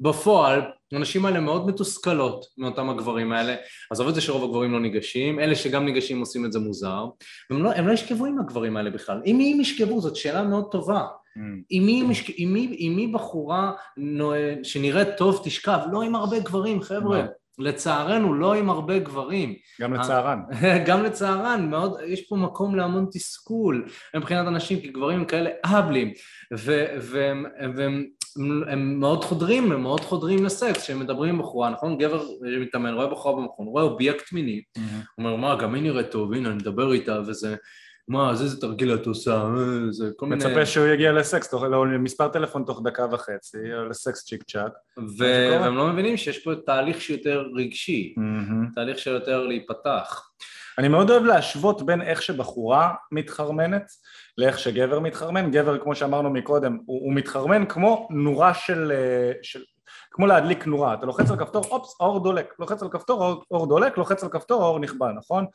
[0.00, 0.60] בפועל,
[0.92, 3.56] הנשים האלה מאוד מתוסכלות מאותם הגברים האלה,
[3.90, 7.04] עזוב את זה שרוב הגברים לא ניגשים, אלה שגם ניגשים עושים את זה מוזר,
[7.50, 9.20] והם לא, לא ישכבו עם הגברים האלה בכלל.
[9.26, 11.06] אם הם ישכבו, זאת שאלה מאוד טובה.
[11.70, 12.24] עם מי, משק...
[12.36, 13.72] עם, מי, עם מי בחורה
[14.62, 15.78] שנראית טוב תשכב?
[15.92, 17.22] לא עם הרבה גברים, חבר'ה.
[17.58, 19.54] לצערנו, לא עם הרבה גברים.
[19.80, 20.40] גם לצערן.
[20.86, 26.12] גם לצערן, מאוד, יש פה מקום להמון תסכול מבחינת אנשים, כי גברים הם כאלה אהבלים,
[26.50, 28.06] והם, והם
[28.68, 31.98] הם מאוד חודרים, הם מאוד חודרים לסקס, כשהם מדברים עם בחורה, נכון?
[31.98, 32.24] גבר
[32.60, 34.84] מתאמן, רואה בחורה במכון, רואה אובייקט מיני, הוא
[35.18, 37.56] אומר, מה, גם היא נראית טוב, הנה, אני מדבר איתה, וזה...
[38.10, 40.44] מה, אז איזה תרגיל את עושה, אה, זה כל מיני...
[40.44, 44.72] מצפה שהוא יגיע לסקס, תוך, לא, מספר טלפון תוך דקה וחצי, או לסקס צ'יק צ'אק.
[45.18, 48.14] והם לא מבינים שיש פה תהליך שיותר רגשי,
[48.74, 50.30] תהליך שיותר להיפתח.
[50.78, 53.92] אני מאוד אוהב להשוות בין איך שבחורה מתחרמנת
[54.38, 59.60] לאיך שגבר מתחרמן, גבר כמו שאמרנו מקודם, הוא, הוא מתחרמן כמו נורה של, אה, של...
[60.10, 63.98] כמו להדליק נורה, אתה לוחץ על כפתור, אופס, האור דולק, לוחץ על כפתור, האור דולק,
[63.98, 65.46] לוחץ על כפתור, האור נכבה, נכון?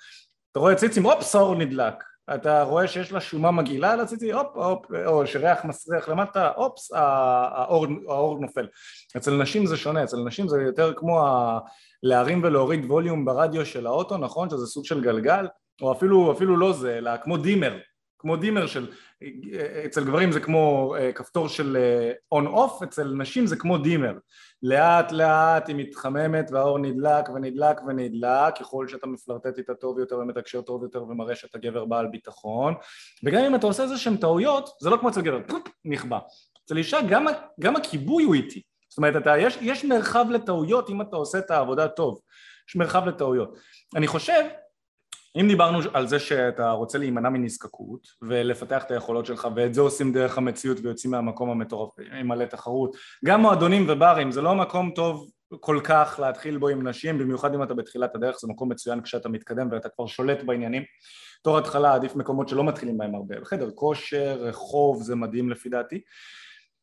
[0.51, 1.93] אתה רואה ציצים, אופס, האור נדלק.
[2.33, 6.91] אתה רואה שיש לה שומה מגעילה על הציצי, הופ, הופ, או שריח מסריח למטה, אופס,
[6.93, 8.67] האור, האור נופל.
[9.17, 11.59] אצל נשים זה שונה, אצל נשים זה יותר כמו ה...
[12.03, 14.49] להרים ולהוריד ווליום ברדיו של האוטו, נכון?
[14.49, 15.47] שזה סוג של גלגל,
[15.81, 17.77] או אפילו, אפילו לא זה, אלא כמו דימר,
[18.19, 18.87] כמו דימר של,
[19.85, 21.77] אצל גברים זה כמו אה, כפתור של
[22.31, 24.13] on-off, אה, אצל נשים זה כמו dimmer.
[24.63, 30.61] לאט לאט היא מתחממת והאור נדלק ונדלק ונדלק, ככל שאתה מפלרטט איתה טוב יותר ומתקשר
[30.61, 32.73] טוב יותר ומראה שאתה גבר בעל ביטחון,
[33.23, 35.39] וגם אם אתה עושה איזה שהן טעויות, זה לא כמו אצל גבר,
[35.85, 36.19] נכבה.
[36.65, 37.25] אצל אישה גם,
[37.59, 38.61] גם הכיבוי הוא איטי.
[38.89, 42.19] זאת אומרת, אתה, יש, יש מרחב לטעויות אם אתה עושה את העבודה טוב.
[42.69, 43.57] יש מרחב לטעויות.
[43.95, 44.43] אני חושב
[45.41, 50.13] אם דיברנו על זה שאתה רוצה להימנע מנזקקות ולפתח את היכולות שלך ואת זה עושים
[50.13, 52.95] דרך המציאות ויוצאים מהמקום המטורף עם מלא תחרות.
[53.25, 57.63] גם מועדונים וברים זה לא מקום טוב כל כך להתחיל בו עם נשים במיוחד אם
[57.63, 60.83] אתה בתחילת הדרך זה מקום מצוין כשאתה מתקדם ואתה כבר שולט בעניינים.
[61.43, 63.35] תור התחלה עדיף מקומות שלא מתחילים בהם הרבה.
[63.43, 66.01] חדר כושר, רחוב זה מדהים לפי דעתי.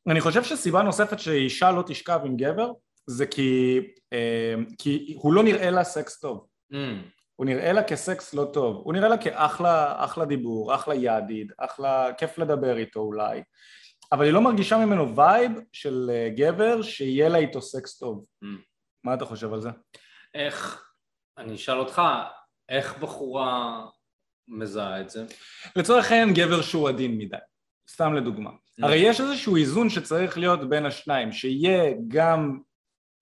[0.09, 2.73] אני חושב שסיבה נוספת שאישה לא תשכב עם גבר
[3.07, 3.81] זה כי,
[4.13, 6.47] אה, כי הוא לא נראה לה סקס טוב.
[6.73, 6.77] Mm.
[7.37, 12.13] הוא נראה לה כסקס לא טוב, הוא נראה לה כאחלה אחלה דיבור, אחלה ידיד, אחלה,
[12.19, 13.43] כיף לדבר איתו אולי,
[14.13, 18.25] אבל היא לא מרגישה ממנו vibe של אה, גבר שיהיה לה איתו סקס טוב.
[18.45, 18.47] Mm.
[19.05, 19.71] מה אתה חושב על זה?
[20.35, 20.85] איך,
[21.39, 22.03] אני אשאל אותך,
[22.69, 23.87] איך בחורה
[24.49, 25.25] מזהה את זה?
[25.77, 27.37] לצורך העניין גבר שהוא עדין מדי,
[27.91, 28.51] סתם לדוגמה.
[28.51, 28.87] Mm.
[28.87, 32.59] הרי יש איזשהו איזון שצריך להיות בין השניים, שיהיה גם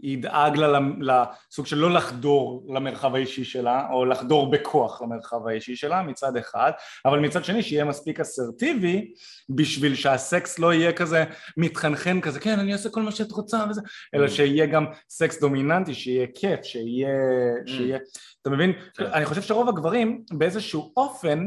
[0.03, 6.03] ידאג לה לסוג של לא לחדור למרחב האישי שלה או לחדור בכוח למרחב האישי שלה
[6.03, 6.71] מצד אחד
[7.05, 9.13] אבל מצד שני שיהיה מספיק אסרטיבי
[9.49, 11.25] בשביל שהסקס לא יהיה כזה
[11.57, 13.81] מתחנחן כזה כן אני אעשה כל מה שאת רוצה וזה
[14.15, 14.31] אלא mm.
[14.31, 17.71] שיהיה גם סקס דומיננטי שיהיה כיף שיהיה, mm.
[17.71, 17.99] שיהיה
[18.43, 18.73] אתה מבין?
[18.95, 19.05] כן.
[19.05, 21.47] אני חושב שרוב הגברים באיזשהו אופן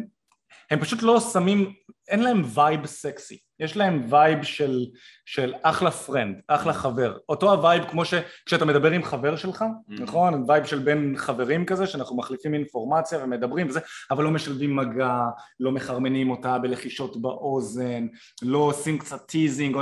[0.71, 1.73] הם פשוט לא שמים
[2.07, 4.85] אין להם vibe סקסי, יש להם vibe של,
[5.25, 10.01] של אחלה friend, אחלה חבר, אותו ה vibe כמו שכשאתה מדבר עם חבר שלך, mm-hmm.
[10.01, 10.45] נכון?
[10.47, 13.79] vibe של בין חברים כזה, שאנחנו מחליפים אינפורמציה ומדברים וזה,
[14.11, 15.19] אבל לא משלבים מגע,
[15.59, 18.07] לא מחרמנים אותה בלחישות באוזן,
[18.41, 19.77] לא עושים קצת teasing,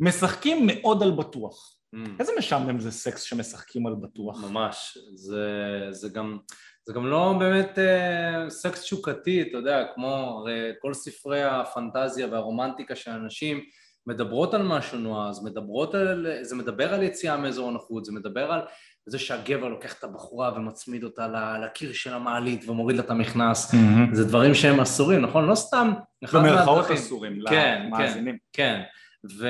[0.00, 1.73] משחקים מאוד על בטוח.
[1.94, 2.08] Mm.
[2.20, 4.44] איזה משעמם זה סקס שמשחקים על בטוח?
[4.44, 5.48] ממש, זה,
[5.90, 6.38] זה גם...
[6.86, 12.96] זה גם לא באמת אה, סקס תשוקתי, אתה יודע, כמו הרי כל ספרי הפנטזיה והרומנטיקה
[12.96, 13.60] של אנשים
[14.06, 18.60] מדברות על משהו נועז, מדברות על, זה מדבר על יציאה מאזור הנוחות, זה מדבר על
[19.06, 24.14] זה שהגבר לוקח את הבחורה ומצמיד אותה לקיר של המעלית ומוריד לה את המכנס, mm-hmm.
[24.14, 25.46] זה דברים שהם אסורים, נכון?
[25.46, 25.92] לא סתם...
[26.32, 28.36] במרכאות אסורים כן, למאזינים.
[28.52, 28.80] כן,
[29.22, 29.46] כן, ו...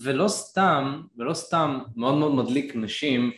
[0.00, 3.32] ולא סתם, ולא סתם מאוד מאוד מדליק נשים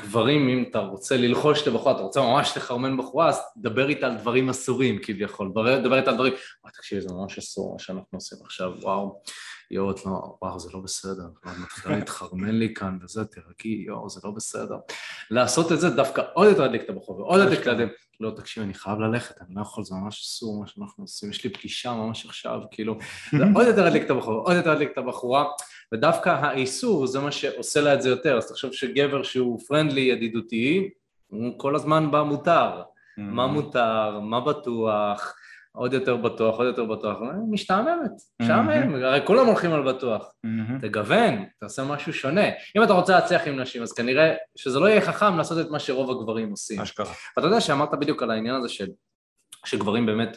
[0.00, 4.06] גברים, אם אתה רוצה ללחוש את הבחורה, אתה רוצה ממש לחרמן בחורה, אז דבר איתה
[4.06, 8.08] על דברים אסורים כביכול, דבר איתה על דברים, וואי תקשיבי זה ממש אסור מה שאנחנו
[8.12, 9.20] עושים עכשיו, וואו,
[9.70, 14.20] יואו, לא, וואו זה לא בסדר, את מתחילה להתחרמן לי כאן וזה, תרגי, יואו זה
[14.24, 14.76] לא בסדר.
[15.30, 17.88] לעשות את זה דווקא עוד יותר להדליק את הבחורה ועוד יותר לקדם,
[18.20, 21.44] לא תקשיב אני חייב ללכת, אני לא יכול, זה ממש אסור מה שאנחנו עושים, יש
[21.44, 22.98] לי פגישה ממש עכשיו, כאילו,
[23.54, 25.44] עוד יותר להדליק את הבחורה, עוד יותר להדליק את הבחורה
[25.94, 30.90] ודווקא האיסור זה מה שעושה לה את זה יותר, אז תחשוב שגבר שהוא פרנדלי, ידידותי,
[31.26, 33.22] הוא כל הזמן במותר, mm-hmm.
[33.22, 35.34] מה מותר, מה בטוח,
[35.76, 37.18] עוד יותר בטוח, עוד יותר בטוח,
[37.50, 38.10] משתעממת,
[38.42, 39.04] משעמם, mm-hmm.
[39.04, 40.80] הרי כולם הולכים על בטוח, mm-hmm.
[40.80, 42.46] תגוון, תעשה משהו שונה.
[42.76, 45.78] אם אתה רוצה להצליח עם נשים, אז כנראה שזה לא יהיה חכם לעשות את מה
[45.78, 46.80] שרוב הגברים עושים.
[46.80, 47.12] אשכרה.
[47.36, 48.86] ואתה יודע שאמרת בדיוק על העניין הזה של,
[49.64, 50.36] שגברים באמת,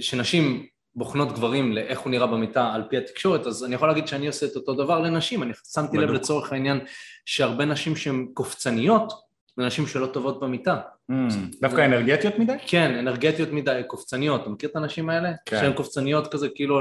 [0.00, 4.26] שנשים בוחנות גברים לאיך הוא נראה במיטה על פי התקשורת, אז אני יכול להגיד שאני
[4.26, 6.80] עושה את אותו דבר לנשים, אני שמתי לב לצורך העניין
[7.26, 9.12] שהרבה נשים שהן קופצניות,
[9.56, 10.80] זה נשים שלא טובות במיטה.
[11.10, 11.14] Mm,
[11.60, 12.52] דווקא אנרגטיות מדי?
[12.66, 15.32] כן, אנרגטיות מדי, קופצניות, אתה מכיר את הנשים האלה?
[15.46, 15.60] כן.
[15.60, 16.80] שהן קופצניות כזה כאילו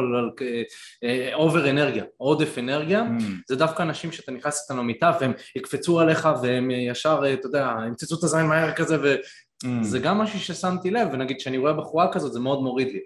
[1.34, 3.24] אובר אנרגיה, עודף אנרגיה, mm.
[3.48, 8.16] זה דווקא נשים שאתה נכנס איתן למיטה והם יקפצו עליך והם ישר, אתה יודע, ימצצו
[8.20, 9.16] את הזין מהר כזה
[9.64, 9.68] Mm.
[9.82, 13.00] זה גם משהו ששמתי לב, ונגיד כשאני רואה בחורה כזאת זה מאוד מוריד לי.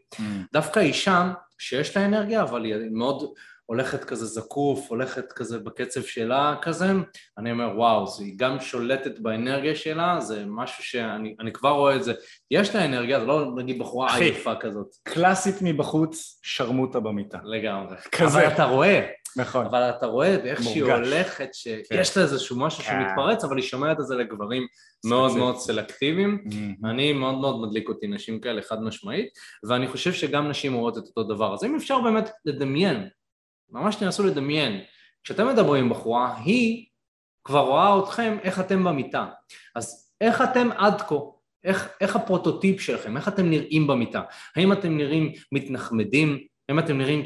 [0.54, 3.34] דווקא אישה שיש לה אנרגיה, אבל היא מאוד
[3.66, 6.86] הולכת כזה זקוף, הולכת כזה בקצב שלה כזה,
[7.38, 12.14] אני אומר וואו, היא גם שולטת באנרגיה שלה, זה משהו שאני כבר רואה את זה.
[12.52, 14.88] יש לה אנרגיה, זה לא נגיד בחורה עייפה כזאת.
[15.04, 17.38] קלאסית מבחוץ, שרמוטה במיטה.
[17.44, 17.96] לגמרי.
[18.12, 18.26] כזה.
[18.26, 19.66] אבל אתה רואה, נכון.
[19.66, 22.20] אבל אתה רואה איך שהיא הולכת, שיש כן.
[22.20, 23.00] לה איזשהו משהו כן.
[23.08, 24.68] שמתפרץ, אבל היא שומרת את זה לגברים
[25.06, 26.44] מאוד מאוד סלקטיביים.
[26.86, 29.28] אני מאוד מאוד מדליק אותי נשים כאלה חד משמעית,
[29.70, 31.54] ואני חושב שגם נשים רואות את אותו דבר.
[31.54, 33.08] אז אם אפשר באמת לדמיין,
[33.70, 34.82] ממש תנסו לדמיין,
[35.24, 36.86] כשאתם מדברים עם בחורה, היא
[37.44, 39.26] כבר רואה אתכם איך אתם במיטה.
[39.76, 41.16] אז איך אתם עד כה?
[41.64, 43.18] איך, איך הפרוטוטיפ שלכם?
[43.18, 44.22] איך אתם נראים במיטה?
[44.56, 46.40] האם אתם נראים מתנחמדים?
[46.70, 47.26] האם אתם נראים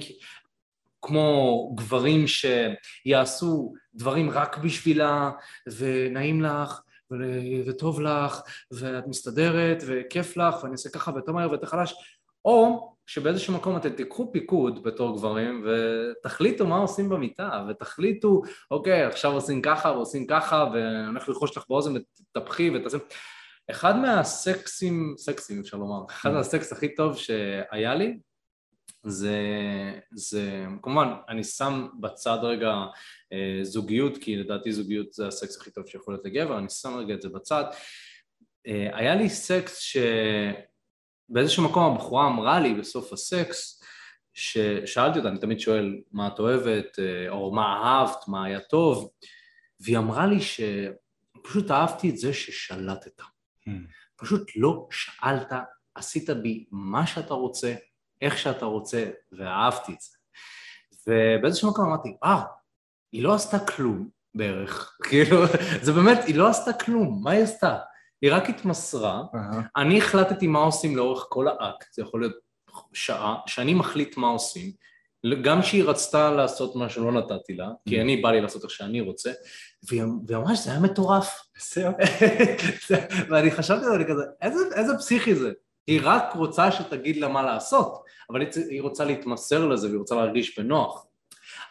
[1.01, 5.31] כמו גברים שיעשו דברים רק בשבילה
[5.77, 11.67] ונעים לך ו- וטוב לך, ואת מסתדרת, וכיף לך, ואני אעשה ככה, ויותר מהר ויותר
[11.67, 11.95] חלש,
[12.45, 18.41] או שבאיזשהו מקום אתם תיקחו פיקוד בתור גברים ותחליטו מה עושים במיטה ותחליטו
[18.71, 22.97] אוקיי עכשיו עושים ככה ועושים ככה ואני הולך ללחוש לך באוזן ותתהפכי ותעשה
[23.71, 28.19] אחד מהסקסים, סקסים אפשר לומר, אחד מהסקס הכי טוב שהיה לי
[29.03, 29.37] זה,
[30.11, 32.73] זה כמובן אני שם בצד רגע
[33.33, 37.13] אה, זוגיות כי לדעתי זוגיות זה הסקס הכי טוב שיכול להיות לגבר, אני שם רגע
[37.13, 37.63] את זה בצד.
[38.67, 39.97] אה, היה לי סקס ש...
[41.29, 43.83] באיזשהו מקום הבחורה אמרה לי בסוף הסקס,
[44.33, 49.09] ששאלתי אותה, אני תמיד שואל מה את אוהבת, אה, או מה אהבת, מה היה טוב,
[49.79, 53.21] והיא אמרה לי שפשוט אהבתי את זה ששלטת.
[53.21, 53.71] Hmm.
[54.15, 55.51] פשוט לא שאלת,
[55.95, 57.75] עשית בי מה שאתה רוצה,
[58.21, 60.17] איך שאתה רוצה, ואהבתי את זה.
[61.07, 62.43] ובאיזשהו מקום אמרתי, אה,
[63.11, 65.37] היא לא עשתה כלום בערך, כאילו,
[65.81, 67.77] זה באמת, היא לא עשתה כלום, מה היא עשתה?
[68.21, 69.55] היא רק התמסרה, uh-huh.
[69.77, 72.35] אני החלטתי מה עושים לאורך כל האקט, זה יכול להיות
[72.93, 74.71] שעה, שאני מחליט מה עושים,
[75.43, 78.01] גם שהיא רצתה לעשות מה שלא נתתי לה, כי mm.
[78.01, 79.31] אני בא לי לעשות איך שאני רוצה,
[79.89, 80.03] והיא
[80.33, 81.43] אמרה שזה היה מטורף.
[83.29, 85.51] ואני חשבתי על זה כזה, איזה, איזה פסיכי זה.
[85.87, 90.59] היא רק רוצה שתגיד לה מה לעשות, אבל היא רוצה להתמסר לזה והיא רוצה להרגיש
[90.59, 91.05] בנוח.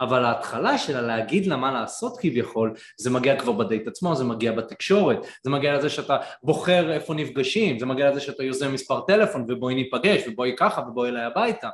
[0.00, 4.52] אבל ההתחלה שלה להגיד לה מה לעשות כביכול, זה מגיע כבר בדייט עצמו, זה מגיע
[4.52, 9.44] בתקשורת, זה מגיע לזה שאתה בוחר איפה נפגשים, זה מגיע לזה שאתה יוזם מספר טלפון
[9.48, 11.68] ובואי ניפגש ובואי ככה ובואי אליי הביתה.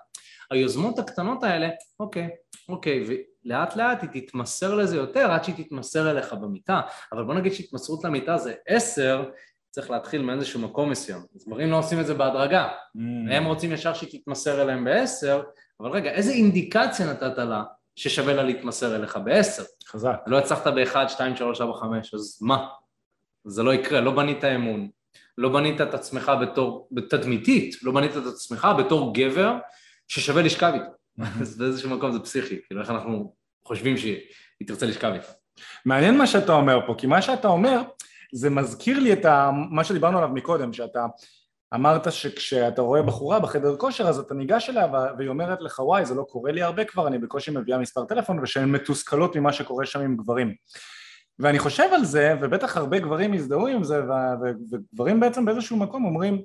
[0.51, 1.69] היוזמות הקטנות האלה,
[2.01, 2.29] אוקיי,
[2.69, 6.81] אוקיי, ולאט לאט היא תתמסר לזה יותר עד שהיא תתמסר אליך במיטה,
[7.13, 9.25] אבל בוא נגיד שהתמסרות למיטה זה עשר,
[9.71, 11.21] צריך להתחיל מאיזשהו מקום מסוים.
[11.35, 12.69] אז גברים לא עושים את זה בהדרגה.
[12.69, 13.35] Mm.
[13.35, 15.43] הם רוצים ישר שהיא תתמסר אליהם בעשר,
[15.81, 17.63] אבל רגע, איזה אינדיקציה נתת לה
[17.97, 19.63] ששווה לה להתמסר אליך בעשר.
[19.87, 20.17] חזק.
[20.27, 22.67] לא הצלחת באחד, שתיים, שלוש, ארבע, חמש, אז מה?
[23.45, 24.89] זה לא יקרה, לא בנית אמון,
[25.39, 29.53] לא בנית את עצמך בתור, בתדמיתית, לא בנית את עצמך בתור גבר
[30.09, 30.91] ששווה לשכב איתו.
[31.41, 34.17] אז באיזשהו מקום זה פסיכי, כאילו איך אנחנו חושבים שהיא
[34.67, 35.29] תרצה לשכב איתו.
[35.85, 37.83] מעניין מה שאתה אומר פה, כי מה שאתה אומר
[38.33, 39.51] זה מזכיר לי את ה...
[39.71, 41.07] מה שדיברנו עליו מקודם, שאתה
[41.75, 44.87] אמרת שכשאתה רואה בחורה בחדר כושר אז אתה ניגש אליה
[45.19, 48.39] והיא אומרת לך וואי זה לא קורה לי הרבה כבר אני בקושי מביאה מספר טלפון
[48.43, 50.55] ושהן מתוסכלות ממה שקורה שם עם גברים.
[51.39, 54.03] ואני חושב על זה ובטח הרבה גברים יזדהו עם זה
[54.43, 56.43] וגברים בעצם באיזשהו מקום אומרים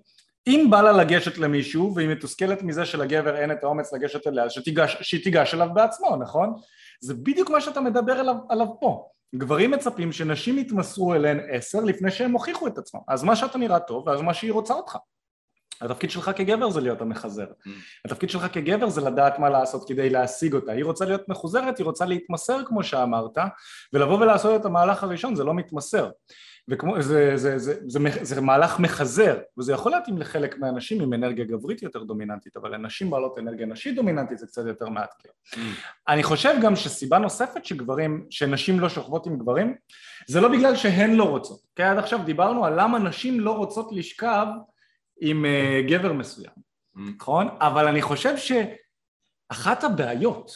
[0.47, 4.97] אם בא לה לגשת למישהו והיא מתוסכלת מזה שלגבר אין את האומץ לגשת אליה שתיגש,
[5.01, 6.53] שהיא תיגש אליו בעצמו נכון?
[7.01, 9.07] זה בדיוק מה שאתה מדבר עליו, עליו פה.
[9.35, 12.99] גברים מצפים שנשים יתמסרו אליהן עשר לפני שהם הוכיחו את עצמם.
[13.07, 14.97] אז מה שאתה נראה טוב ואז מה שהיא רוצה אותך
[15.81, 17.45] התפקיד שלך כגבר זה להיות המחזר.
[17.45, 17.69] Mm.
[18.05, 20.71] התפקיד שלך כגבר זה לדעת מה לעשות כדי להשיג אותה.
[20.71, 23.37] היא רוצה להיות מחוזרת, היא רוצה להתמסר כמו שאמרת,
[23.93, 26.09] ולבוא ולעשות את המהלך הראשון זה לא מתמסר.
[26.69, 31.13] וכמו, זה, זה, זה, זה, זה, זה מהלך מחזר, וזה יכול להתאים לחלק מהאנשים עם
[31.13, 35.29] אנרגיה גברית יותר דומיננטית, אבל לנשים בעלות אנרגיה נשית דומיננטית זה קצת יותר מאתגר.
[35.53, 35.57] Mm.
[36.07, 39.75] אני חושב גם שסיבה נוספת שגברים, שנשים לא שוכבות עם גברים,
[40.27, 43.89] זה לא בגלל שהן לא רוצות, כי עד עכשיו דיברנו על למה נשים לא רוצות
[43.91, 44.45] לשכב
[45.21, 46.51] עם uh, גבר מסוים.
[47.15, 47.47] נכון?
[47.59, 50.51] אבל אני חושב שאחת הבעיות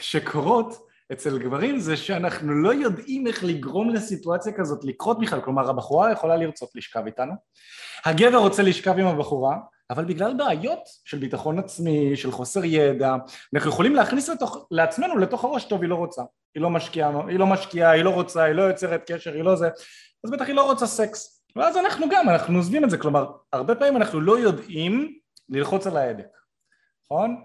[0.00, 6.12] שקורות אצל גברים זה שאנחנו לא יודעים איך לגרום לסיטואציה כזאת לקרות בכלל, כלומר הבחורה
[6.12, 7.32] יכולה לרצות לשכב איתנו,
[8.04, 9.56] הגבר רוצה לשכב עם הבחורה,
[9.90, 13.16] אבל בגלל בעיות של ביטחון עצמי, של חוסר ידע,
[13.54, 16.22] אנחנו יכולים להכניס לתוך, לעצמנו לתוך הראש, טוב היא לא רוצה,
[16.54, 19.56] היא לא משקיעה, היא לא משקיעה, היא לא רוצה, היא לא יוצרת קשר, היא לא
[19.56, 19.68] זה,
[20.24, 23.74] אז בטח היא לא רוצה סקס, ואז אנחנו גם, אנחנו עוזבים את זה, כלומר, הרבה
[23.74, 26.26] פעמים אנחנו לא יודעים ללחוץ על ההדק,
[27.04, 27.42] נכון?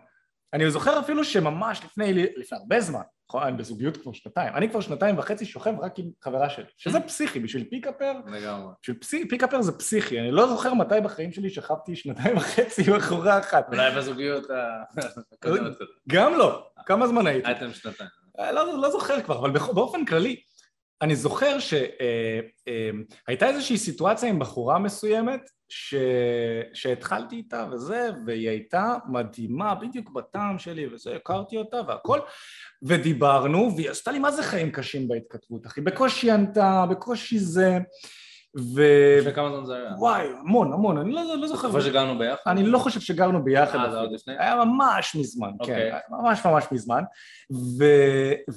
[0.54, 4.82] אני זוכר אפילו שממש לפני, לפני הרבה זמן, נכון, אני בזוגיות כבר שנתיים, אני כבר
[4.82, 9.62] שנתיים וחצי שוכב רק עם חברה שלי, שזה פסיכי, בשביל pickuper, לגמרי, בשביל פסי, pickuper
[9.62, 13.68] זה פסיכי, אני לא זוכר מתי בחיים שלי שכבתי שנתיים וחצי בחורה אחת.
[13.68, 14.48] אולי בזוגיות
[15.34, 15.74] הקודמת.
[16.10, 17.48] גם לא, כמה זמן הייתי?
[17.48, 18.10] הייתם שנתיים.
[18.40, 20.42] לא, לא זוכר כבר, אבל באופן כללי,
[21.02, 21.96] אני זוכר שהייתה
[23.46, 25.96] אה, אה, איזושהי סיטואציה עם בחורה מסוימת ש...
[26.74, 32.20] שהתחלתי איתה וזה, והיא הייתה מדהימה בדיוק בטעם שלי וזה, הכרתי אותה והכל,
[32.82, 37.78] ודיברנו, והיא עשתה לי מה זה חיים קשים בהתכתבות, אחי, בקושי ענתה, בקושי זה,
[38.58, 38.82] ו...
[39.20, 39.92] לפני כמה זמן זה היה?
[39.98, 41.72] וואי, המון, המון, אני לא, לא זוכר.
[41.72, 42.42] חושב שגרנו ביחד?
[42.48, 43.80] אני לא חושב שגרנו ביחד.
[43.80, 44.34] אה, זה עוד לפני?
[44.40, 45.66] היה ממש מזמן, okay.
[45.66, 46.00] כן, אוקיי.
[46.10, 47.04] ממש ממש מזמן.
[47.54, 47.84] ו...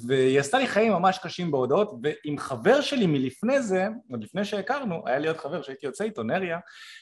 [0.07, 5.03] והיא עשתה לי חיים ממש קשים בהודעות, ועם חבר שלי מלפני זה, עוד לפני שהכרנו,
[5.05, 6.59] היה לי עוד חבר שהייתי יוצא איתו, נריה,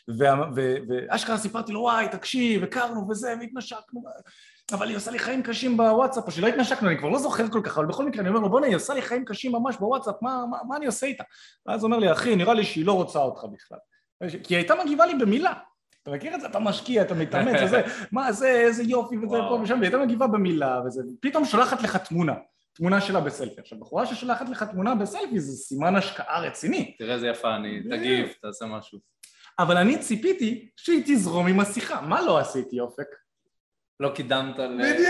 [0.07, 1.39] ואשכרה ו...
[1.39, 1.41] ו...
[1.41, 4.03] סיפרתי לו, וואי, תקשיב, הכרנו וזה, והתנשקנו.
[4.73, 7.61] אבל היא עושה לי חיים קשים בוואטסאפ, או שלא התנשקנו, אני כבר לא זוכר כל
[7.63, 10.15] כך, אבל בכל מקרה אני אומר לו, בוא'נה, היא עושה לי חיים קשים ממש בוואטסאפ,
[10.21, 11.23] מה, מה, מה אני עושה איתה?
[11.65, 13.77] ואז הוא אומר לי, אחי, נראה לי שהיא לא רוצה אותך בכלל.
[14.43, 15.53] כי היא הייתה מגיבה לי במילה.
[16.03, 16.47] אתה מכיר את זה?
[16.47, 20.27] אתה משקיע, אתה מתאמץ וזה, מה זה, איזה יופי וזה פה ושם, והיא הייתה מגיבה
[20.27, 22.33] במילה וזה, פתאום שולחת לך תמונה.
[22.73, 23.61] תמונה שלה בסלפי.
[23.61, 26.95] עכשיו, בחורה ששולחת לך תמונה בסלפי זה סימן השקעה רציני.
[26.97, 28.99] תראה איזה יפה אני, תגיב, תעשה משהו.
[29.59, 32.01] אבל אני ציפיתי שהיא תזרום עם השיחה.
[32.01, 33.20] מה לא עשיתי, אופק?
[34.01, 34.55] לא קידמת.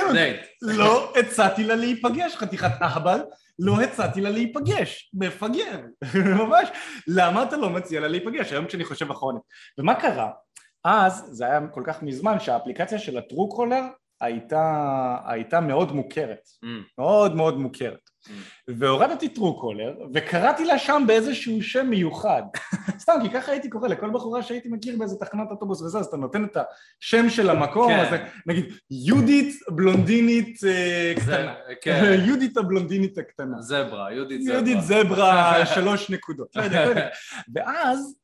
[0.10, 0.42] לדייט.
[0.62, 3.20] לא הצעתי לה להיפגש, חתיכת אהבל,
[3.60, 5.12] לא הצעתי לה להיפגש.
[5.14, 5.80] מפגר,
[6.39, 6.70] ממש.
[7.08, 8.52] למה אתה לא מציע לה להיפגש?
[8.52, 9.42] היום כשאני חושב אחרונית.
[9.78, 10.32] ומה קרה?
[10.86, 13.82] אז, זה היה כל כך מזמן, שהאפליקציה של הטרו קולר
[14.22, 16.67] הייתה, הייתה מאוד מוכרת, Mm,
[16.97, 17.99] מאוד מאוד מוכרת.
[18.28, 18.32] Mm.
[18.67, 22.43] והורדתי טרו קולר, וקראתי לה שם באיזשהו שם מיוחד.
[23.03, 26.17] סתם, כי ככה הייתי קורא לכל בחורה שהייתי מכיר באיזה תחנת אוטובוס וזה, אז אתה
[26.17, 26.57] נותן את
[27.01, 27.99] השם של המקום, כן.
[27.99, 28.07] אז
[28.45, 31.53] נגיד יהודית בלונדינית אה, זה, קטנה.
[31.82, 33.61] כן, יהודית הבלונדינית הקטנה.
[33.61, 34.55] זברה, יהודית זברה.
[34.55, 36.55] יהודית זברה, שלוש נקודות.
[36.55, 36.63] לא.
[37.53, 38.20] ואז, אה,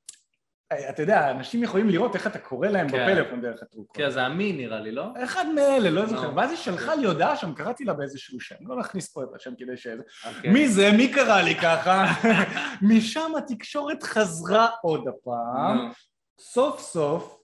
[0.73, 3.07] אתה יודע, אנשים יכולים לראות איך אתה קורא להם כן.
[3.09, 4.05] בפלאפון דרך הטרו קולר.
[4.05, 5.05] כן, זה אמין נראה לי, לא?
[5.23, 6.35] אחד מאלה, לא זוכר, נו.
[6.35, 9.51] ואז היא שלחה לי הודעה שם, קראתי לה באיזשהו שם, לא נכניס פה את השם
[9.57, 9.87] כדי ש...
[10.27, 10.49] אוקיי.
[10.51, 10.91] מי זה?
[10.91, 12.05] מי קרא לי ככה?
[12.91, 15.91] משם התקשורת חזרה עוד הפעם.
[16.39, 17.37] סוף סוף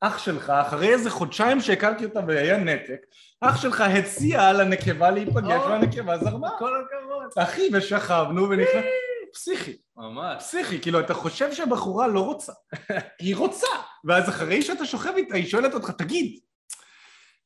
[0.00, 3.00] אח שלך, אחרי איזה חודשיים שהכרתי אותה והיה נתק,
[3.40, 5.60] אח שלך הציע לנקבה להיפגש.
[5.68, 6.50] והנקבה זרמה.
[6.58, 7.44] כל הכבוד.
[7.44, 8.84] אחי, ושכבנו ונכנס...
[9.36, 10.42] פסיכי, ממש.
[10.42, 12.52] פסיכי, כאילו אתה חושב שהבחורה לא רוצה,
[13.20, 13.66] היא רוצה,
[14.04, 16.38] ואז אחרי שאתה שוכב איתה היא שואלת אותך, תגיד,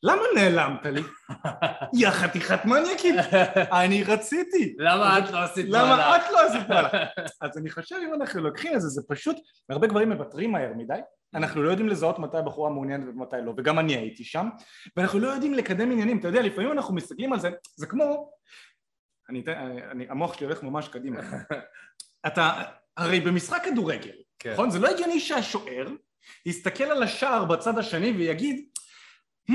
[0.03, 1.01] למה נעלמת לי?
[1.95, 3.14] יא חתיכת מניאקית,
[3.72, 4.74] אני רציתי.
[4.78, 6.26] למה את לא עשית למה מהלך?
[6.26, 6.95] את לא עשית מהלך?
[7.41, 9.36] אז אני חושב אם אנחנו לוקחים את זה, זה פשוט,
[9.70, 11.01] הרבה גברים מוותרים מהר מדי,
[11.34, 14.49] אנחנו לא יודעים לזהות מתי הבחורה מעוניינת ומתי לא, וגם אני הייתי שם,
[14.97, 18.30] ואנחנו לא יודעים לקדם עניינים, אתה יודע, לפעמים אנחנו מסתכלים על זה, זה כמו,
[19.31, 19.43] אני
[19.91, 21.20] אני, המוח שלי הולך ממש קדימה,
[22.26, 22.62] אתה,
[22.97, 24.53] הרי במשחק כדורגל, כן.
[24.53, 24.70] נכון?
[24.70, 25.89] זה לא הגיוני שהשוער
[26.47, 28.68] יסתכל על השער בצד השני ויגיד,
[29.51, 29.55] hmm,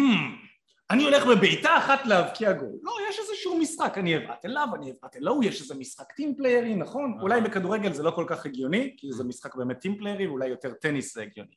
[0.92, 2.80] אני הולך בבעיטה אחת להבקיע גול.
[2.84, 6.76] לא, יש איזשהו משחק, אני אבעט אליו, אני אבעט אליו, יש איזה משחק טים פליירי,
[6.76, 7.18] נכון?
[7.22, 10.74] אולי בכדורגל זה לא כל כך הגיוני, כי זה משחק באמת טים פליירי, ואולי יותר
[10.74, 11.56] טניס זה הגיוני.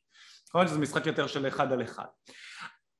[0.49, 2.05] נכון שזה משחק יותר של אחד על אחד.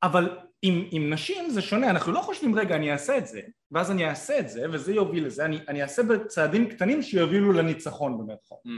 [0.04, 3.42] אבל עם, עם נשים זה שונה, אנחנו לא חושבים רגע אני אעשה את זה,
[3.72, 8.18] ואז אני אעשה את זה, וזה יוביל לזה, אני, אני אעשה בצעדים קטנים שיובילו לניצחון
[8.18, 8.60] במרכאות.
[8.68, 8.70] Mm.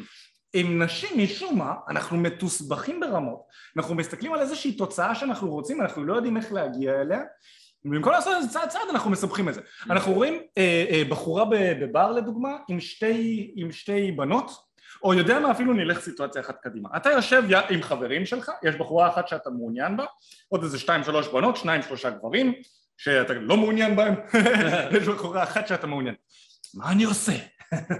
[0.54, 3.42] עם נשים משום מה אנחנו מתוסבכים ברמות,
[3.78, 7.22] אנחנו מסתכלים על איזושהי תוצאה שאנחנו רוצים, אנחנו לא יודעים איך להגיע אליה,
[7.86, 9.62] ובמקום לעשות את זה צעד צעד אנחנו מסבכים את זה.
[9.90, 11.46] אנחנו רואים אה, אה, בחורה
[11.80, 14.52] בבר לדוגמה עם שתי, עם שתי בנות,
[15.04, 16.90] או יודע מה אפילו נלך סיטואציה אחת קדימה.
[16.96, 20.06] אתה יושב עם חברים שלך, יש בחורה אחת שאתה מעוניין בה,
[20.50, 22.54] עוד איזה שתיים שלוש בנות, שניים שלושה גברים,
[22.98, 24.16] שאתה לא מעוניין בהם,
[24.98, 26.16] יש בחורה אחת שאתה מעוניין.
[26.74, 27.34] מה אני עושה?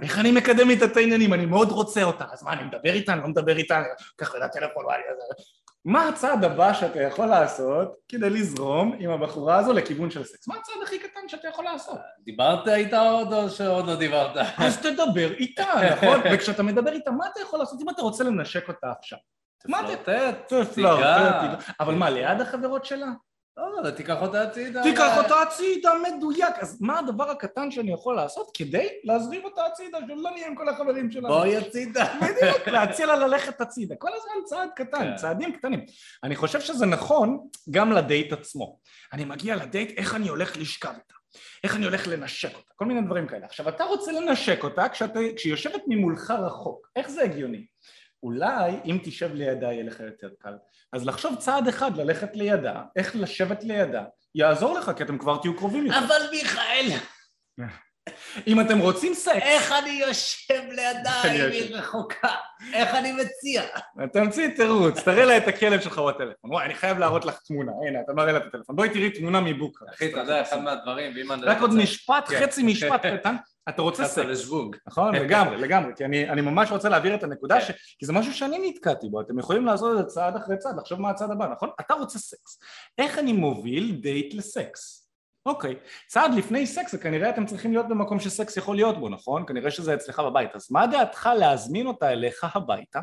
[0.02, 1.34] איך אני מקדם את העניינים?
[1.34, 2.24] אני מאוד רוצה אותה.
[2.32, 3.12] אז מה, אני מדבר איתה?
[3.12, 3.78] אני לא מדבר איתה?
[3.78, 3.84] אני
[4.16, 4.84] אקח לה טלפון,
[5.84, 10.48] מה הצעד הבא שאתה יכול לעשות כדי לזרום עם הבחורה הזו לכיוון של סקס?
[10.48, 11.98] מה הצעד הכי קטן שאתה יכול לעשות?
[12.24, 14.36] דיברת איתה עוד או שעוד לא דיברת?
[14.58, 16.20] אז תדבר איתה, נכון?
[16.32, 19.18] וכשאתה מדבר איתה, מה אתה יכול לעשות אם אתה רוצה לנשק אותה עכשיו?
[19.68, 20.30] מה אתה...
[20.74, 21.54] תיגע.
[21.80, 23.06] אבל מה, ליד החברות שלה?
[23.56, 24.82] לא, תיקח אותה הצידה.
[24.82, 26.58] תיקח אותה הצידה, מדויק.
[26.60, 30.68] אז מה הדבר הקטן שאני יכול לעשות כדי להזרים אותה הצידה, שלא נהיה עם כל
[30.68, 31.28] החברים שלנו?
[31.28, 32.14] בואי הצידה.
[32.22, 33.94] בדיוק, להציע לה ללכת הצידה.
[33.98, 35.16] כל הזמן צעד קטן, כן.
[35.16, 35.84] צעדים קטנים.
[36.24, 38.78] אני חושב שזה נכון גם לדייט עצמו.
[39.12, 41.14] אני מגיע לדייט, איך אני הולך לשכב איתה?
[41.64, 42.72] איך אני הולך לנשק אותה?
[42.76, 43.46] כל מיני דברים כאלה.
[43.46, 46.88] עכשיו, אתה רוצה לנשק אותה כשאתה, כשהיא יושבת ממולך רחוק.
[46.96, 47.66] איך זה הגיוני?
[48.22, 50.54] אולי אם תשב לידה יהיה לך יותר קל.
[50.92, 54.04] אז לחשוב צעד אחד, ללכת לידה, איך לשבת לידה,
[54.34, 55.98] יעזור לך, כי אתם כבר תהיו קרובים יותר.
[55.98, 56.86] אבל מיכאל,
[58.46, 61.50] אם אתם רוצים סקס, איך אני יושב לידה אני אם.
[61.50, 62.34] היא רחוקה?
[62.72, 63.62] איך אני מציע?
[64.12, 66.50] תמציא תירוץ, תראה לה את הכלב שלך בטלפון.
[66.50, 68.76] וואי, אני חייב להראות לך תמונה, הנה, אתה מראה לה את הטלפון.
[68.76, 69.88] בואי תראי תמונה מבוקרה.
[69.94, 71.42] אחי, אתה יודע, אחד מהדברים, ואם אני...
[71.42, 72.40] רק עוד משפט, כן.
[72.42, 73.36] חצי משפט קטן.
[73.68, 74.76] אתה רוצה סקס, לזבוג.
[74.86, 75.14] נכון?
[75.14, 77.66] לגמרי, לגמרי, כי אני אני ממש רוצה להעביר את הנקודה, כן.
[77.66, 80.76] ש- כי זה משהו שאני נתקעתי בו, אתם יכולים לעשות את זה צעד אחרי צעד,
[80.78, 81.68] לחשוב מה הצעד הבא, נכון?
[81.80, 82.58] אתה רוצה סקס.
[82.98, 85.08] איך אני מוביל דייט לסקס?
[85.46, 85.74] אוקיי,
[86.06, 89.44] צעד לפני סקס, וכנראה אתם צריכים להיות במקום שסקס יכול להיות בו, נכון?
[89.46, 90.50] כנראה שזה אצלך בבית.
[90.56, 93.00] אז מה דעתך להזמין אותה אליך הביתה,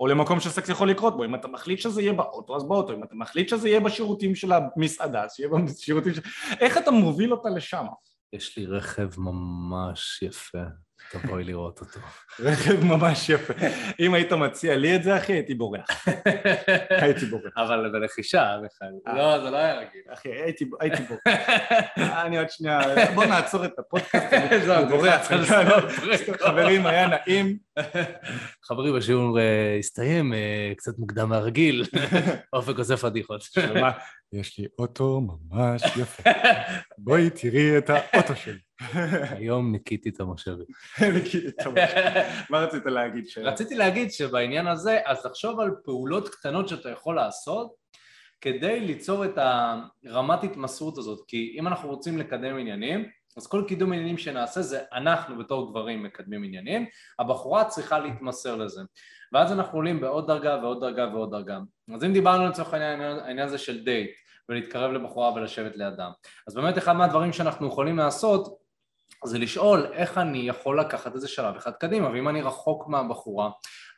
[0.00, 1.24] או למקום שסקס יכול לקרות בו?
[1.24, 4.52] אם אתה מחליט שזה יהיה באוטו, אז באוטו, אם אתה מחליט שזה יהיה בשירותים של
[4.52, 6.20] המסעדה, אז שיהיה בשירותים של...
[6.60, 7.84] איך אתה מוביל אותה לשם?
[8.32, 10.62] יש לי רכב ממש יפה.
[11.10, 12.00] תבואי לראות אותו.
[12.40, 13.52] רכב ממש יפה.
[14.00, 15.86] אם היית מציע לי את זה, אחי, הייתי בורח.
[17.02, 17.52] הייתי בורח.
[17.56, 18.88] אבל בלחישה, בכלל.
[19.06, 19.14] אה.
[19.14, 20.02] לא, זה לא היה רגיל.
[20.08, 20.28] אחי,
[20.80, 21.22] הייתי בורח.
[21.96, 22.80] אני עוד שנייה,
[23.14, 24.26] בוא נעצור את הפודקאסט.
[24.66, 25.32] זהו, בורח.
[25.32, 25.58] נעצור
[26.34, 27.58] את חברים, היה נעים.
[28.64, 31.84] חברים, השיעור אה, הסתיים אה, קצת מוקדם מהרגיל.
[32.52, 33.40] אופק עושה פדיחות.
[34.32, 36.30] יש לי אוטו ממש יפה.
[36.98, 38.58] בואי תראי את האוטו שלי.
[39.36, 40.66] היום ניקיתי את המושבים.
[42.50, 43.26] מה רצית להגיד?
[43.28, 47.74] ש- רציתי להגיד שבעניין הזה, אז תחשוב על פעולות קטנות שאתה יכול לעשות
[48.40, 53.92] כדי ליצור את הרמת התמסרות הזאת, כי אם אנחנו רוצים לקדם עניינים, אז כל קידום
[53.92, 56.86] עניינים שנעשה זה אנחנו בתור גברים מקדמים עניינים,
[57.18, 58.80] הבחורה צריכה להתמסר לזה,
[59.32, 61.58] ואז אנחנו עולים בעוד דרגה ועוד דרגה ועוד דרגה.
[61.94, 64.10] אז אם דיברנו לצורך העניין, העניין הזה של דייט,
[64.48, 66.10] ולהתקרב לבחורה ולשבת לידם,
[66.48, 68.60] אז באמת אחד מהדברים שאנחנו יכולים לעשות
[69.24, 73.50] זה לשאול איך אני יכול לקחת איזה שלב אחד קדימה, ואם אני רחוק מהבחורה,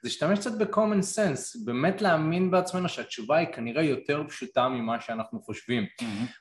[0.04, 5.86] להשתמש קצת ב-common sense, באמת להאמין בעצמנו שהתשובה היא כנראה יותר פשוטה ממה שאנחנו חושבים.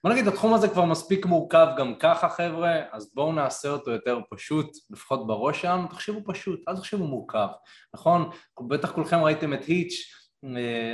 [0.04, 4.20] בוא נגיד, התחום הזה כבר מספיק מורכב גם ככה חבר'ה, אז בואו נעשה אותו יותר
[4.30, 7.48] פשוט, לפחות בראש שלנו, תחשבו פשוט, אל תחשבו מורכב,
[7.96, 8.30] נכון?
[8.68, 10.21] בטח כולכם ראיתם את היץ',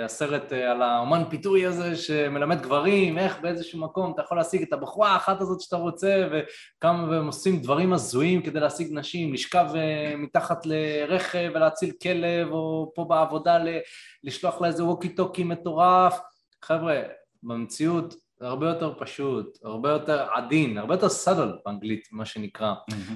[0.06, 4.74] הסרט אה, על האומן פיתוי הזה שמלמד גברים, איך באיזשהו מקום אתה יכול להשיג את
[4.74, 10.14] הבחורה האחת הזאת שאתה רוצה וכמה והם עושים דברים הזויים כדי להשיג נשים, לשכב אה,
[10.18, 13.58] מתחת לרכב ולהציל כלב או פה בעבודה
[14.24, 16.20] לשלוח לה איזה ווקי טוקי מטורף,
[16.66, 17.02] חבר'ה,
[17.44, 22.74] במציאות זה הרבה יותר פשוט, הרבה יותר עדין, הרבה יותר סאדל באנגלית, מה שנקרא.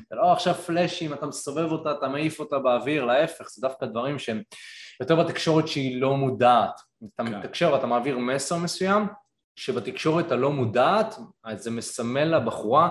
[0.09, 4.19] זה לא עכשיו פלאשים, אתה מסובב אותה, אתה מעיף אותה באוויר, להפך, זה דווקא דברים
[4.19, 4.41] שהם
[4.99, 6.81] יותר בתקשורת שהיא לא מודעת.
[7.15, 7.35] אתה כן.
[7.35, 9.07] מתקשר, אתה מעביר מסר מסוים,
[9.55, 12.89] שבתקשורת הלא מודעת, אז זה מסמל לבחורה,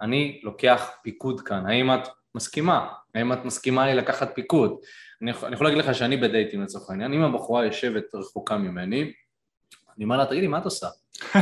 [0.00, 2.88] אני לוקח פיקוד כאן, האם את מסכימה?
[3.14, 4.76] האם את מסכימה לי לקחת פיקוד?
[5.22, 9.12] אני אני יכול להגיד לך שאני בדייטים לצורך העניין, אם הבחורה יושבת רחוקה ממני,
[9.96, 10.88] אני אומר לה, תגידי, מה את עושה?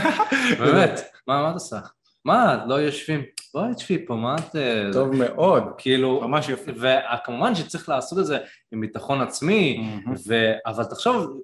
[0.61, 1.79] באמת, מה, את עושה?
[2.25, 3.23] מה, לא יושבים?
[3.55, 4.57] בואי תשבי פה, מה את...
[4.57, 5.65] אה, טוב מאוד.
[5.79, 6.73] כאילו, ממש יפה.
[6.77, 8.39] וכמובן שצריך לעשות את זה
[8.73, 9.91] עם ביטחון עצמי,
[10.29, 10.53] ו...
[10.67, 11.41] אבל תחשוב...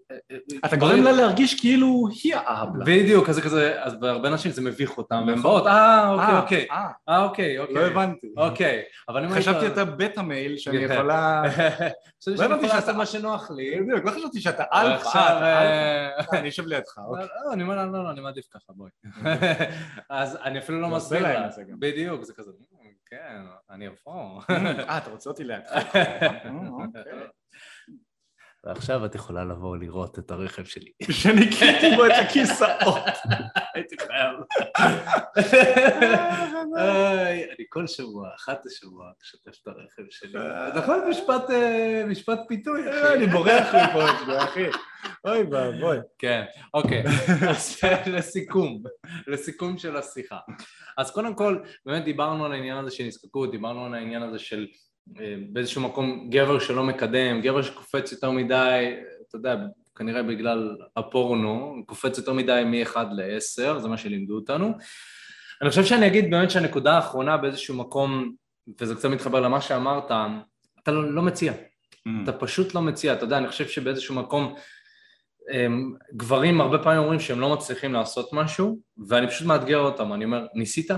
[0.65, 2.85] אתה גורם לה להרגיש כאילו היא האבלה.
[2.85, 6.87] בדיוק, כזה כזה, אז בהרבה נשים זה מביך אותם, והן באות, אה, אוקיי, אוקיי, אה,
[7.09, 7.75] אה, אוקיי, אוקיי.
[7.75, 8.27] לא הבנתי.
[8.37, 9.31] אוקיי, אבל אם.
[9.31, 10.77] חשבתי אתה בטא מייל שאני.
[10.77, 11.43] יכולה...
[11.49, 13.81] חשבתי לא שאני הבנתי שאתה- לעשות מה שנוח לי.
[13.81, 15.19] בדיוק, לא חשבתי שאתה אלפא.
[15.19, 16.37] אה, אה, אלפא.
[16.37, 17.27] אני יושב לידך, לא, אוקיי.
[17.47, 18.91] לא, אני אומר לה, לא, לא, אני מעדיף ככה, בואי.
[20.11, 21.49] אז אני אפילו לא מסביר לה.
[21.97, 22.77] בדיוק, זה כזה, "מ,
[23.07, 24.43] כן, אני אבוא.
[24.51, 25.71] אה, אתה רוצה אותי לידך.
[28.67, 28.73] אה.
[28.73, 30.93] ועכשיו את יכולה לבוא לראות את הרכב שלי.
[31.21, 33.05] שניקיתי בו את הכיסאות.
[33.75, 34.35] הייתי חייב.
[36.77, 40.39] איי, אני כל שבוע, אחת לשבוע, משתף את הרכב שלי.
[40.75, 44.67] נכון, משפט, אה, פיתוי, אה, אני בורח מפה, אחי.
[45.25, 45.99] אוי ואבוי.
[46.19, 46.45] כן,
[46.75, 47.05] אוקיי.
[47.51, 48.83] אז לסיכום,
[49.27, 50.39] לסיכום של השיחה.
[50.99, 54.61] אז קודם כל, באמת דיברנו על העניין הזה של נזקקות, דיברנו על העניין הזה של
[54.61, 54.86] אה,
[55.53, 58.95] באיזשהו מקום גבר שלא מקדם, גבר שקופץ יותר מדי,
[59.29, 59.57] אתה יודע,
[59.97, 64.73] כנראה בגלל הפורנו, קופץ יותר מדי מ-1 ל-10, זה מה שלימדו אותנו.
[65.63, 68.33] אני חושב שאני אגיד באמת שהנקודה האחרונה באיזשהו מקום,
[68.81, 70.11] וזה קצת מתחבר למה שאמרת,
[70.83, 71.53] אתה לא, לא מציע.
[72.23, 74.55] אתה פשוט לא מציע, אתה יודע, אני חושב שבאיזשהו מקום
[75.53, 80.25] הם, גברים הרבה פעמים אומרים שהם לא מצליחים לעשות משהו, ואני פשוט מאתגר אותם, אני
[80.25, 80.91] אומר, ניסית?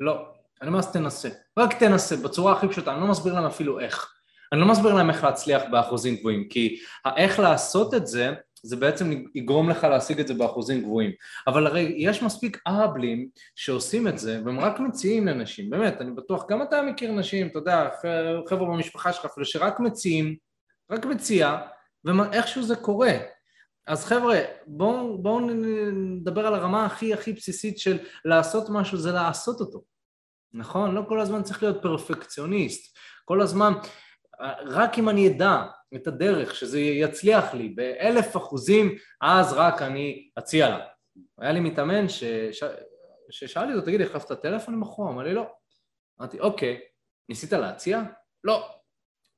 [0.00, 0.35] לא.
[0.62, 1.28] אני אומר, אז תנסה.
[1.58, 4.12] רק תנסה, בצורה הכי פשוטה, אני לא מסביר להם אפילו איך.
[4.52, 9.24] אני לא מסביר להם איך להצליח באחוזים גבוהים, כי האיך לעשות את זה, זה בעצם
[9.34, 11.10] יגרום לך להשיג את זה באחוזים גבוהים.
[11.46, 16.44] אבל הרי יש מספיק אהבלים שעושים את זה, והם רק מציעים לנשים, באמת, אני בטוח,
[16.50, 17.88] גם אתה מכיר נשים, אתה יודע,
[18.48, 20.36] חבר'ה במשפחה שלך אפילו, שרק מציעים,
[20.90, 21.56] רק מציע,
[22.04, 23.12] ואיכשהו זה קורה.
[23.86, 29.60] אז חבר'ה, בואו בוא נדבר על הרמה הכי הכי בסיסית של לעשות משהו, זה לעשות
[29.60, 29.95] אותו.
[30.52, 30.94] נכון?
[30.94, 32.96] לא כל הזמן צריך להיות פרפקציוניסט.
[33.24, 33.72] כל הזמן,
[34.66, 35.62] רק אם אני אדע
[35.94, 40.78] את הדרך, שזה יצליח לי באלף אחוזים, אז רק אני אציע לה.
[41.38, 42.24] היה לי מתאמן ש...
[42.52, 42.64] ש...
[43.30, 45.10] ששאלתי אותו, תגיד, החלפת טלפון עם בחורה?
[45.12, 45.46] אמר לי, לא.
[46.20, 46.80] אמרתי, אוקיי,
[47.28, 48.02] ניסית להציע?
[48.44, 48.68] לא.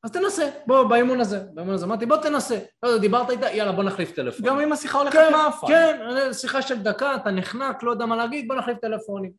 [0.04, 1.40] אז תנסה, בוא, באימון הזה.
[1.54, 2.58] באימון הזה אמרתי, בוא תנסה.
[2.82, 4.46] לא יודע, דיברת איתה, יאללה, בוא נחליף טלפון.
[4.46, 5.66] גם אם השיחה הולכת כן, מאפה.
[5.66, 5.98] כן,
[6.32, 9.32] שיחה של דקה, אתה נחנק, לא יודע מה להגיד, בוא נחליף טלפונים.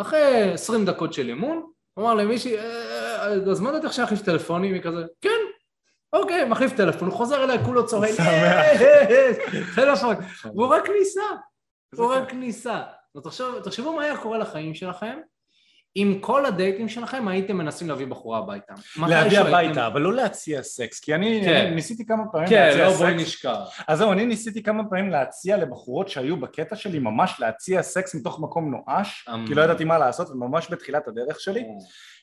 [0.00, 2.56] אחרי 20 דקות של אימון, הוא אמר למישהי,
[3.50, 4.74] אז מה דעתך שנחליף טלפונים?
[4.74, 5.40] היא כזה, כן,
[6.12, 8.12] אוקיי, מחליף טלפון, הוא חוזר אליי, כולו צוהל,
[9.74, 11.22] טלפון, והוא רק ניסה,
[11.96, 12.82] הוא רק ניסה.
[13.64, 15.18] תחשבו מה היה קורה לחיים שלכם,
[15.94, 18.74] עם כל הדייטים שלכם הייתם מנסים להביא בחורה הביתה.
[19.08, 21.54] להביא הביתה, הייתם- אבל לא להציע סקס, כי אני כן.
[21.66, 23.00] אני ניסיתי כמה פעמים כן, להציע לא סקס.
[23.00, 23.82] בואי נשכח.
[23.88, 28.40] אז זהו, אני ניסיתי כמה פעמים להציע לבחורות שהיו בקטע שלי ממש להציע סקס מתוך
[28.40, 29.46] מקום נואש, אמ.
[29.46, 31.64] כי לא ידעתי מה לעשות, וממש בתחילת הדרך שלי.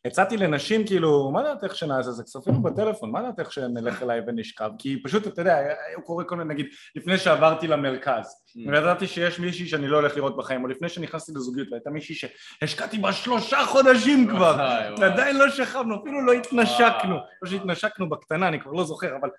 [0.08, 2.36] הצעתי לנשים כאילו, מה דעתך שנעשה סקס?
[2.36, 4.72] אפילו בטלפון, מה דעתך שנלך אליי ונשכב?
[4.80, 8.70] כי פשוט, אתה יודע, היה קורה כל מיני, נגיד, לפני שעברתי למרכז, Mm.
[8.70, 12.98] וידעתי שיש מישהי שאני לא הולך לראות בחיים, או לפני שנכנסתי לזוגיות, והייתה מישהי שהשקעתי
[12.98, 14.56] בה שלושה חודשים כבר.
[15.00, 17.16] ועדיין לא שכבנו, אפילו לא התנשקנו.
[17.42, 19.30] לא שהתנשקנו בקטנה, אני כבר לא זוכר, אבל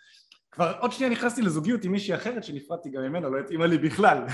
[0.59, 4.24] כבר עוד שנייה נכנסתי לזוגיות עם מישהי אחרת שנפרדתי גם ממנה, לא התאימה לי בכלל,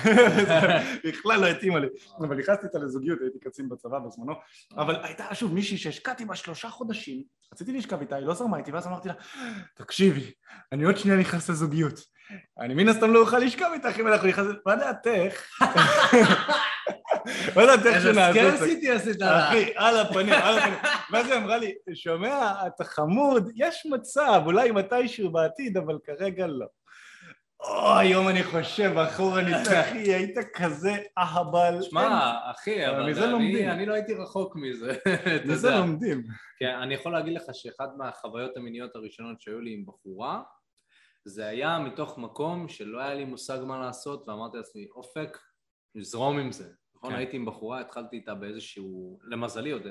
[1.09, 1.87] בכלל לא התאימה לי,
[2.19, 4.33] אבל נכנסתי איתה לזוגיות, הייתי קצין בצבא בזמנו,
[4.77, 7.23] אבל הייתה שוב מישהי שהשקעתי בה שלושה חודשים,
[7.53, 9.15] רציתי לשכב איתה, היא לא זרמה איתי, ואז אמרתי לה,
[9.77, 10.33] תקשיבי,
[10.73, 12.01] אני עוד שנייה נכנס לזוגיות,
[12.61, 15.61] אני מן הסתם לא אוכל לשכב איתך אם אנחנו נכנסים, מה דעתך?
[17.57, 18.57] מה דעתך שנעשה את זה?
[18.57, 19.49] סקרסיטי עשית לה.
[19.49, 20.79] אחי, על הפנים, על הפנים.
[21.13, 26.67] ואז היא אמרה לי, שומע, אתה חמוד, יש מצב, אולי מתישהו בעתיד, אבל כרגע לא.
[27.61, 31.83] או, היום אני חושב, אחורנית, אחי, היית כזה אהבל.
[31.83, 33.15] שמע, אחי, אבל.
[33.71, 34.97] אני לא הייתי רחוק מזה,
[35.49, 35.71] מזה.
[35.71, 36.23] לומדים.
[36.59, 40.43] כן, אני יכול להגיד לך שאחת מהחוויות המיניות הראשונות שהיו לי עם בחורה,
[41.25, 45.39] זה היה מתוך מקום שלא היה לי מושג מה לעשות, ואמרתי לעצמי, אופק,
[45.95, 46.69] נזרום עם זה.
[46.97, 47.17] נכון, כן.
[47.17, 49.83] הייתי עם בחורה, התחלתי איתה באיזשהו, למזלי עוד,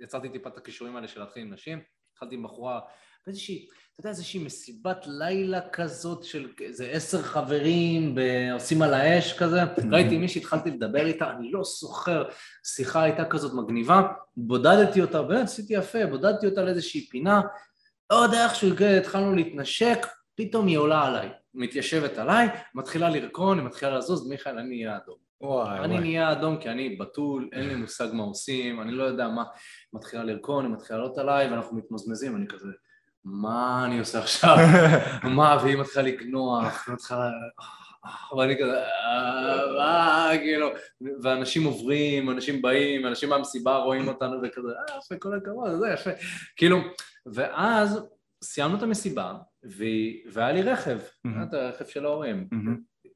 [0.00, 1.80] יצרתי טיפה את הכישורים האלה של להתחיל עם נשים,
[2.12, 2.80] התחלתי עם בחורה
[3.26, 9.38] באיזושהי, אתה יודע, איזושהי מסיבת לילה כזאת של איזה עשר חברים ב- עושים על האש
[9.38, 9.60] כזה,
[9.92, 12.28] ראיתי מישהי, התחלתי לדבר איתה, אני לא זוכר,
[12.64, 14.02] שיחה הייתה כזאת מגניבה,
[14.36, 17.40] בודדתי אותה, באמת עשיתי יפה, בודדתי אותה לאיזושהי פינה,
[18.12, 18.68] לא יודע איכשהו
[18.98, 20.06] התחלנו להתנשק,
[20.36, 25.16] פתאום היא עולה עליי, מתיישבת עליי, מתחילה לרקון, היא מתחילה לזוז, מיכאל, אני אהיה אדום.
[25.40, 25.98] וואי, אני וואי.
[26.00, 29.44] נהיה אדום כי אני בתול, אין לי מושג מה עושים, אני לא יודע מה,
[29.92, 32.68] מתחילה לרקון, היא מתחילה לעלות עליי ואנחנו מתמזמזים, אני כזה,
[33.24, 34.56] מה אני עושה עכשיו?
[35.36, 37.30] מה, והיא מתחילה לגנוח, היא מתחילה...
[38.38, 40.68] ואני כזה, "אה, מה, כאילו,
[41.22, 46.10] ואנשים עוברים, אנשים באים, אנשים מהמסיבה רואים אותנו וכזה, אה, יפה, כל הכבוד, זה יפה.
[46.56, 46.78] כאילו,
[47.26, 48.00] ואז
[48.44, 49.34] סיימנו את המסיבה,
[50.32, 50.98] והיה לי רכב.
[51.42, 52.48] את הרכב של ההורים.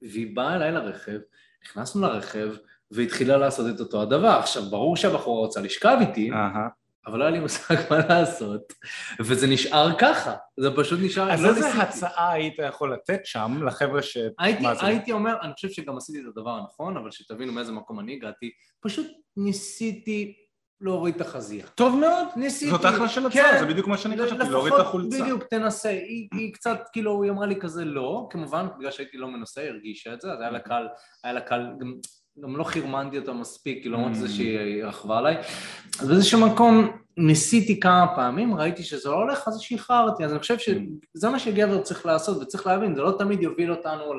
[0.02, 1.18] והיא באה אליי לרכב,
[1.64, 2.54] נכנסנו לרכב,
[2.90, 4.28] והתחילה לעשות את אותו הדבר.
[4.28, 6.30] עכשיו, ברור שהבחורה רוצה לשכב איתי.
[7.06, 8.72] אבל לא היה לי מושג מה לעשות,
[9.20, 11.32] וזה נשאר ככה, זה פשוט נשאר...
[11.32, 11.82] אז לא איזה ניסיתי.
[11.82, 14.16] הצעה היית יכול לתת שם לחבר'ה ש...
[14.38, 14.64] הייתי?
[14.80, 18.50] הייתי אומר, אני חושב שגם עשיתי את הדבר הנכון, אבל שתבינו מאיזה מקום אני הגעתי,
[18.80, 20.34] פשוט ניסיתי
[20.80, 21.66] להוריד את החזייה.
[21.74, 22.26] טוב מאוד.
[22.36, 22.70] ניסיתי.
[22.70, 23.58] זאת אחלה של הצעה, כן.
[23.58, 25.22] זה בדיוק מה שאני חשבתי, להוריד את החולצה.
[25.22, 25.88] בדיוק, תנסה.
[25.88, 29.70] היא, היא קצת, כאילו, היא אמרה לי כזה לא, כמובן, בגלל שהייתי לא מנסה, היא
[29.70, 30.86] הרגישה את זה, אז היה לה קל,
[31.24, 31.94] היה לה קל, גם,
[32.42, 35.36] גם לא חרמנתי אותה מספיק, כאילו, למרות זה שהיא רכבה עליי.
[36.00, 40.58] אז באיזשהו מקום ניסיתי כמה פעמים, ראיתי שזה לא הולך, אז שחררתי, אז אני חושב
[40.58, 44.12] שזה מה שגבר צריך לעשות, וצריך להבין, זה לא תמיד יוביל אותנו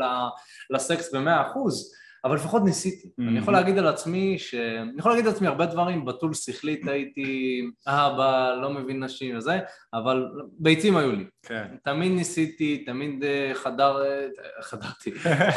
[0.69, 1.93] לסקס במאה אחוז.
[2.27, 3.07] אבל לפחות ניסיתי.
[3.07, 3.23] Mhm.
[3.27, 4.55] אני יכול להגיד על עצמי ש...
[4.55, 9.59] אני יכול להגיד על עצמי הרבה דברים, בתול שכלית הייתי אבא, לא מבין נשים וזה,
[9.93, 11.25] אבל ביצים היו לי.
[11.43, 11.67] כן.
[11.83, 14.05] תמיד ניסיתי, תמיד אה, חדר...
[14.05, 14.27] אה,
[14.61, 15.11] חדרתי,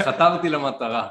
[0.05, 1.09] חתרתי למטרה.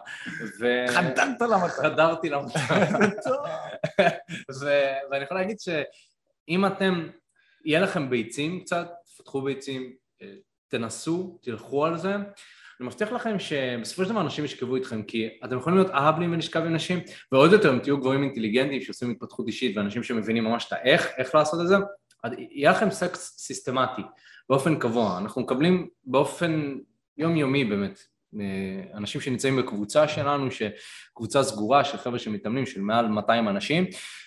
[0.60, 0.86] ו...
[0.88, 1.70] חדרת למטרה.
[1.70, 2.78] חדרתי למטרה.
[4.62, 7.08] ו- ואני יכול להגיד שאם אתם,
[7.66, 10.28] יהיה לכם ביצים קצת, תפתחו ביצים, אה,
[10.68, 12.16] תנסו, תלכו על זה.
[12.80, 16.60] אני מבטיח לכם שבסופו של דבר אנשים ישכבו איתכם, כי אתם יכולים להיות אהבלים ולשכב
[16.60, 17.00] עם נשים,
[17.32, 21.36] ועוד יותר אם תהיו גברים אינטליגנטים שעושים התפתחות אישית ואנשים שמבינים ממש את האיך, איך
[21.36, 21.76] לעשות את זה,
[22.50, 24.02] יהיה לכם סקס סיסטמטי,
[24.50, 25.18] באופן קבוע.
[25.18, 26.78] אנחנו מקבלים באופן
[27.18, 28.00] יומיומי באמת,
[28.40, 33.86] אה, אנשים שנמצאים בקבוצה שלנו, שקבוצה סגורה של חבר'ה שמתאמנים, של מעל 200 אנשים,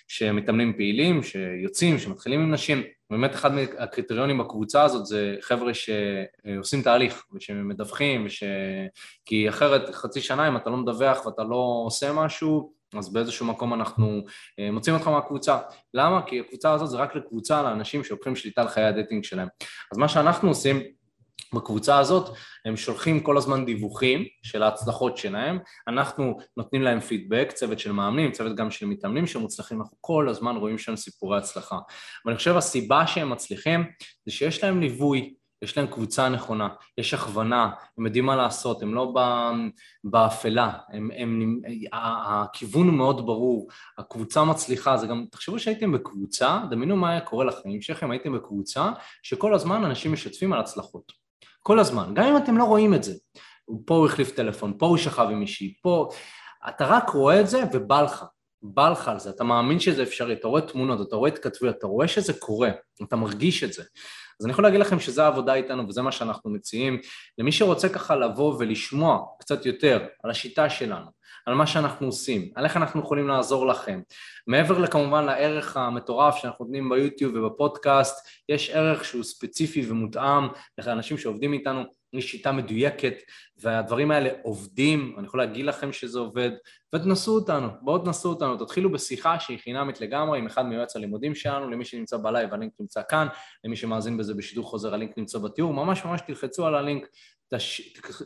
[0.08, 2.82] שמתאמנים פעילים, שיוצאים, שמתחילים עם נשים.
[3.12, 8.44] באמת אחד מהקריטריונים בקבוצה הזאת זה חבר'ה שעושים תהליך ושמדווחים, וש...
[9.24, 13.74] כי אחרת חצי שנה אם אתה לא מדווח ואתה לא עושה משהו, אז באיזשהו מקום
[13.74, 14.20] אנחנו
[14.58, 15.58] אה, מוצאים אותך מהקבוצה.
[15.94, 16.22] למה?
[16.26, 19.48] כי הקבוצה הזאת זה רק לקבוצה לאנשים שלוקחים שליטה על חיי ה dating שלהם.
[19.92, 20.82] אז מה שאנחנו עושים
[21.54, 27.78] בקבוצה הזאת, הם שולחים כל הזמן דיווחים של ההצלחות שלהם, אנחנו נותנים להם פידבק, צוות
[27.78, 31.78] של מאמנים, צוות גם של מתאמנים שמוצלחים, אנחנו כל הזמן רואים שם סיפורי הצלחה.
[32.24, 33.84] ואני חושב הסיבה שהם מצליחים
[34.26, 38.94] זה שיש להם ליווי, יש להם קבוצה נכונה, יש הכוונה, הם יודעים מה לעשות, הם
[38.94, 39.14] לא
[40.04, 41.60] באפלה, הם, הם,
[41.92, 47.44] הכיוון הוא מאוד ברור, הקבוצה מצליחה, זה גם, תחשבו שהייתם בקבוצה, דמיינו מה היה קורה
[47.44, 48.92] לחיים שלכם, הייתם בקבוצה
[49.22, 51.21] שכל הזמן אנשים משתפים על הצלחות.
[51.62, 53.14] כל הזמן, גם אם אתם לא רואים את זה.
[53.86, 56.08] פה הוא החליף טלפון, פה הוא שכב עם מישהי, פה...
[56.68, 58.24] אתה רק רואה את זה ובא לך.
[58.62, 61.86] בא לך על זה, אתה מאמין שזה אפשרי, אתה רואה תמונות, אתה רואה התכתבויות, אתה
[61.86, 62.70] רואה שזה קורה,
[63.02, 63.82] אתה מרגיש את זה.
[64.40, 67.00] אז אני יכול להגיד לכם שזו העבודה איתנו וזה מה שאנחנו מציעים
[67.38, 71.06] למי שרוצה ככה לבוא ולשמוע קצת יותר על השיטה שלנו,
[71.46, 74.00] על מה שאנחנו עושים, על איך אנחנו יכולים לעזור לכם.
[74.46, 81.52] מעבר לכמובן לערך המטורף שאנחנו נותנים ביוטיוב ובפודקאסט, יש ערך שהוא ספציפי ומותאם לאנשים שעובדים
[81.52, 83.14] איתנו יש שיטה מדויקת
[83.56, 86.50] והדברים האלה עובדים, אני יכול להגיד לכם שזה עובד
[86.94, 91.70] ותנסו אותנו, בואו תנסו אותנו, תתחילו בשיחה שהיא חינמית לגמרי עם אחד מיועץ הלימודים שלנו,
[91.70, 93.26] למי שנמצא בלייב הלינק נמצא כאן,
[93.64, 97.06] למי שמאזין בזה בשידור חוזר הלינק נמצא בתיאור, ממש ממש תלחצו על הלינק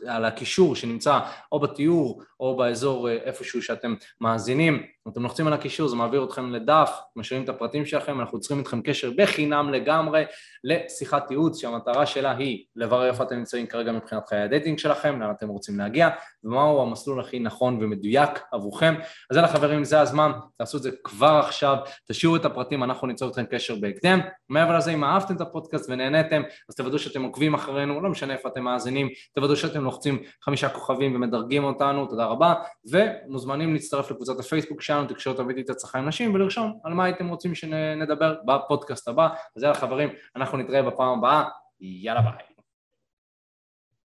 [0.07, 1.19] על הקישור שנמצא
[1.51, 6.51] או בתיאור או באזור אה, איפשהו שאתם מאזינים, אתם לוחצים על הקישור, זה מעביר אתכם
[6.51, 10.23] לדף, משאירים את הפרטים שלכם, אנחנו יוצרים איתכם קשר בחינם לגמרי
[10.63, 15.21] לשיחת ייעוץ שהמטרה שלה היא לברר איפה אתם נמצאים כרגע מבחינת חיי ה dating שלכם,
[15.21, 16.09] לאן אתם רוצים להגיע
[16.47, 18.95] ומהו המסלול הכי נכון ומדויק עבורכם.
[19.31, 21.77] אז יאללה חברים, זה הזמן, תעשו את זה כבר עכשיו,
[22.07, 24.19] תשאירו את הפרטים, אנחנו ניצור אתכם קשר בהקדם.
[24.49, 28.49] מעבר לזה, אם אהבתם את הפודקאסט ונהניתם, אז תוודאו שאתם עוקבים אחרינו, לא משנה איפה
[28.49, 32.53] אתם מאזינים, תוודאו שאתם לוחצים חמישה כוכבים ומדרגים אותנו, תודה רבה,
[32.91, 37.55] ומוזמנים להצטרף לקבוצת הפייסבוק שלנו, תקשורת אמיתית הצלחה עם נשים, ולרשום על מה הייתם רוצים
[37.55, 39.27] שנדבר בפודקאסט הבא.
[39.57, 41.43] אז יאללה חברים, אנחנו נתראה בפעם הבאה,
[41.81, 42.56] יאללה ביי.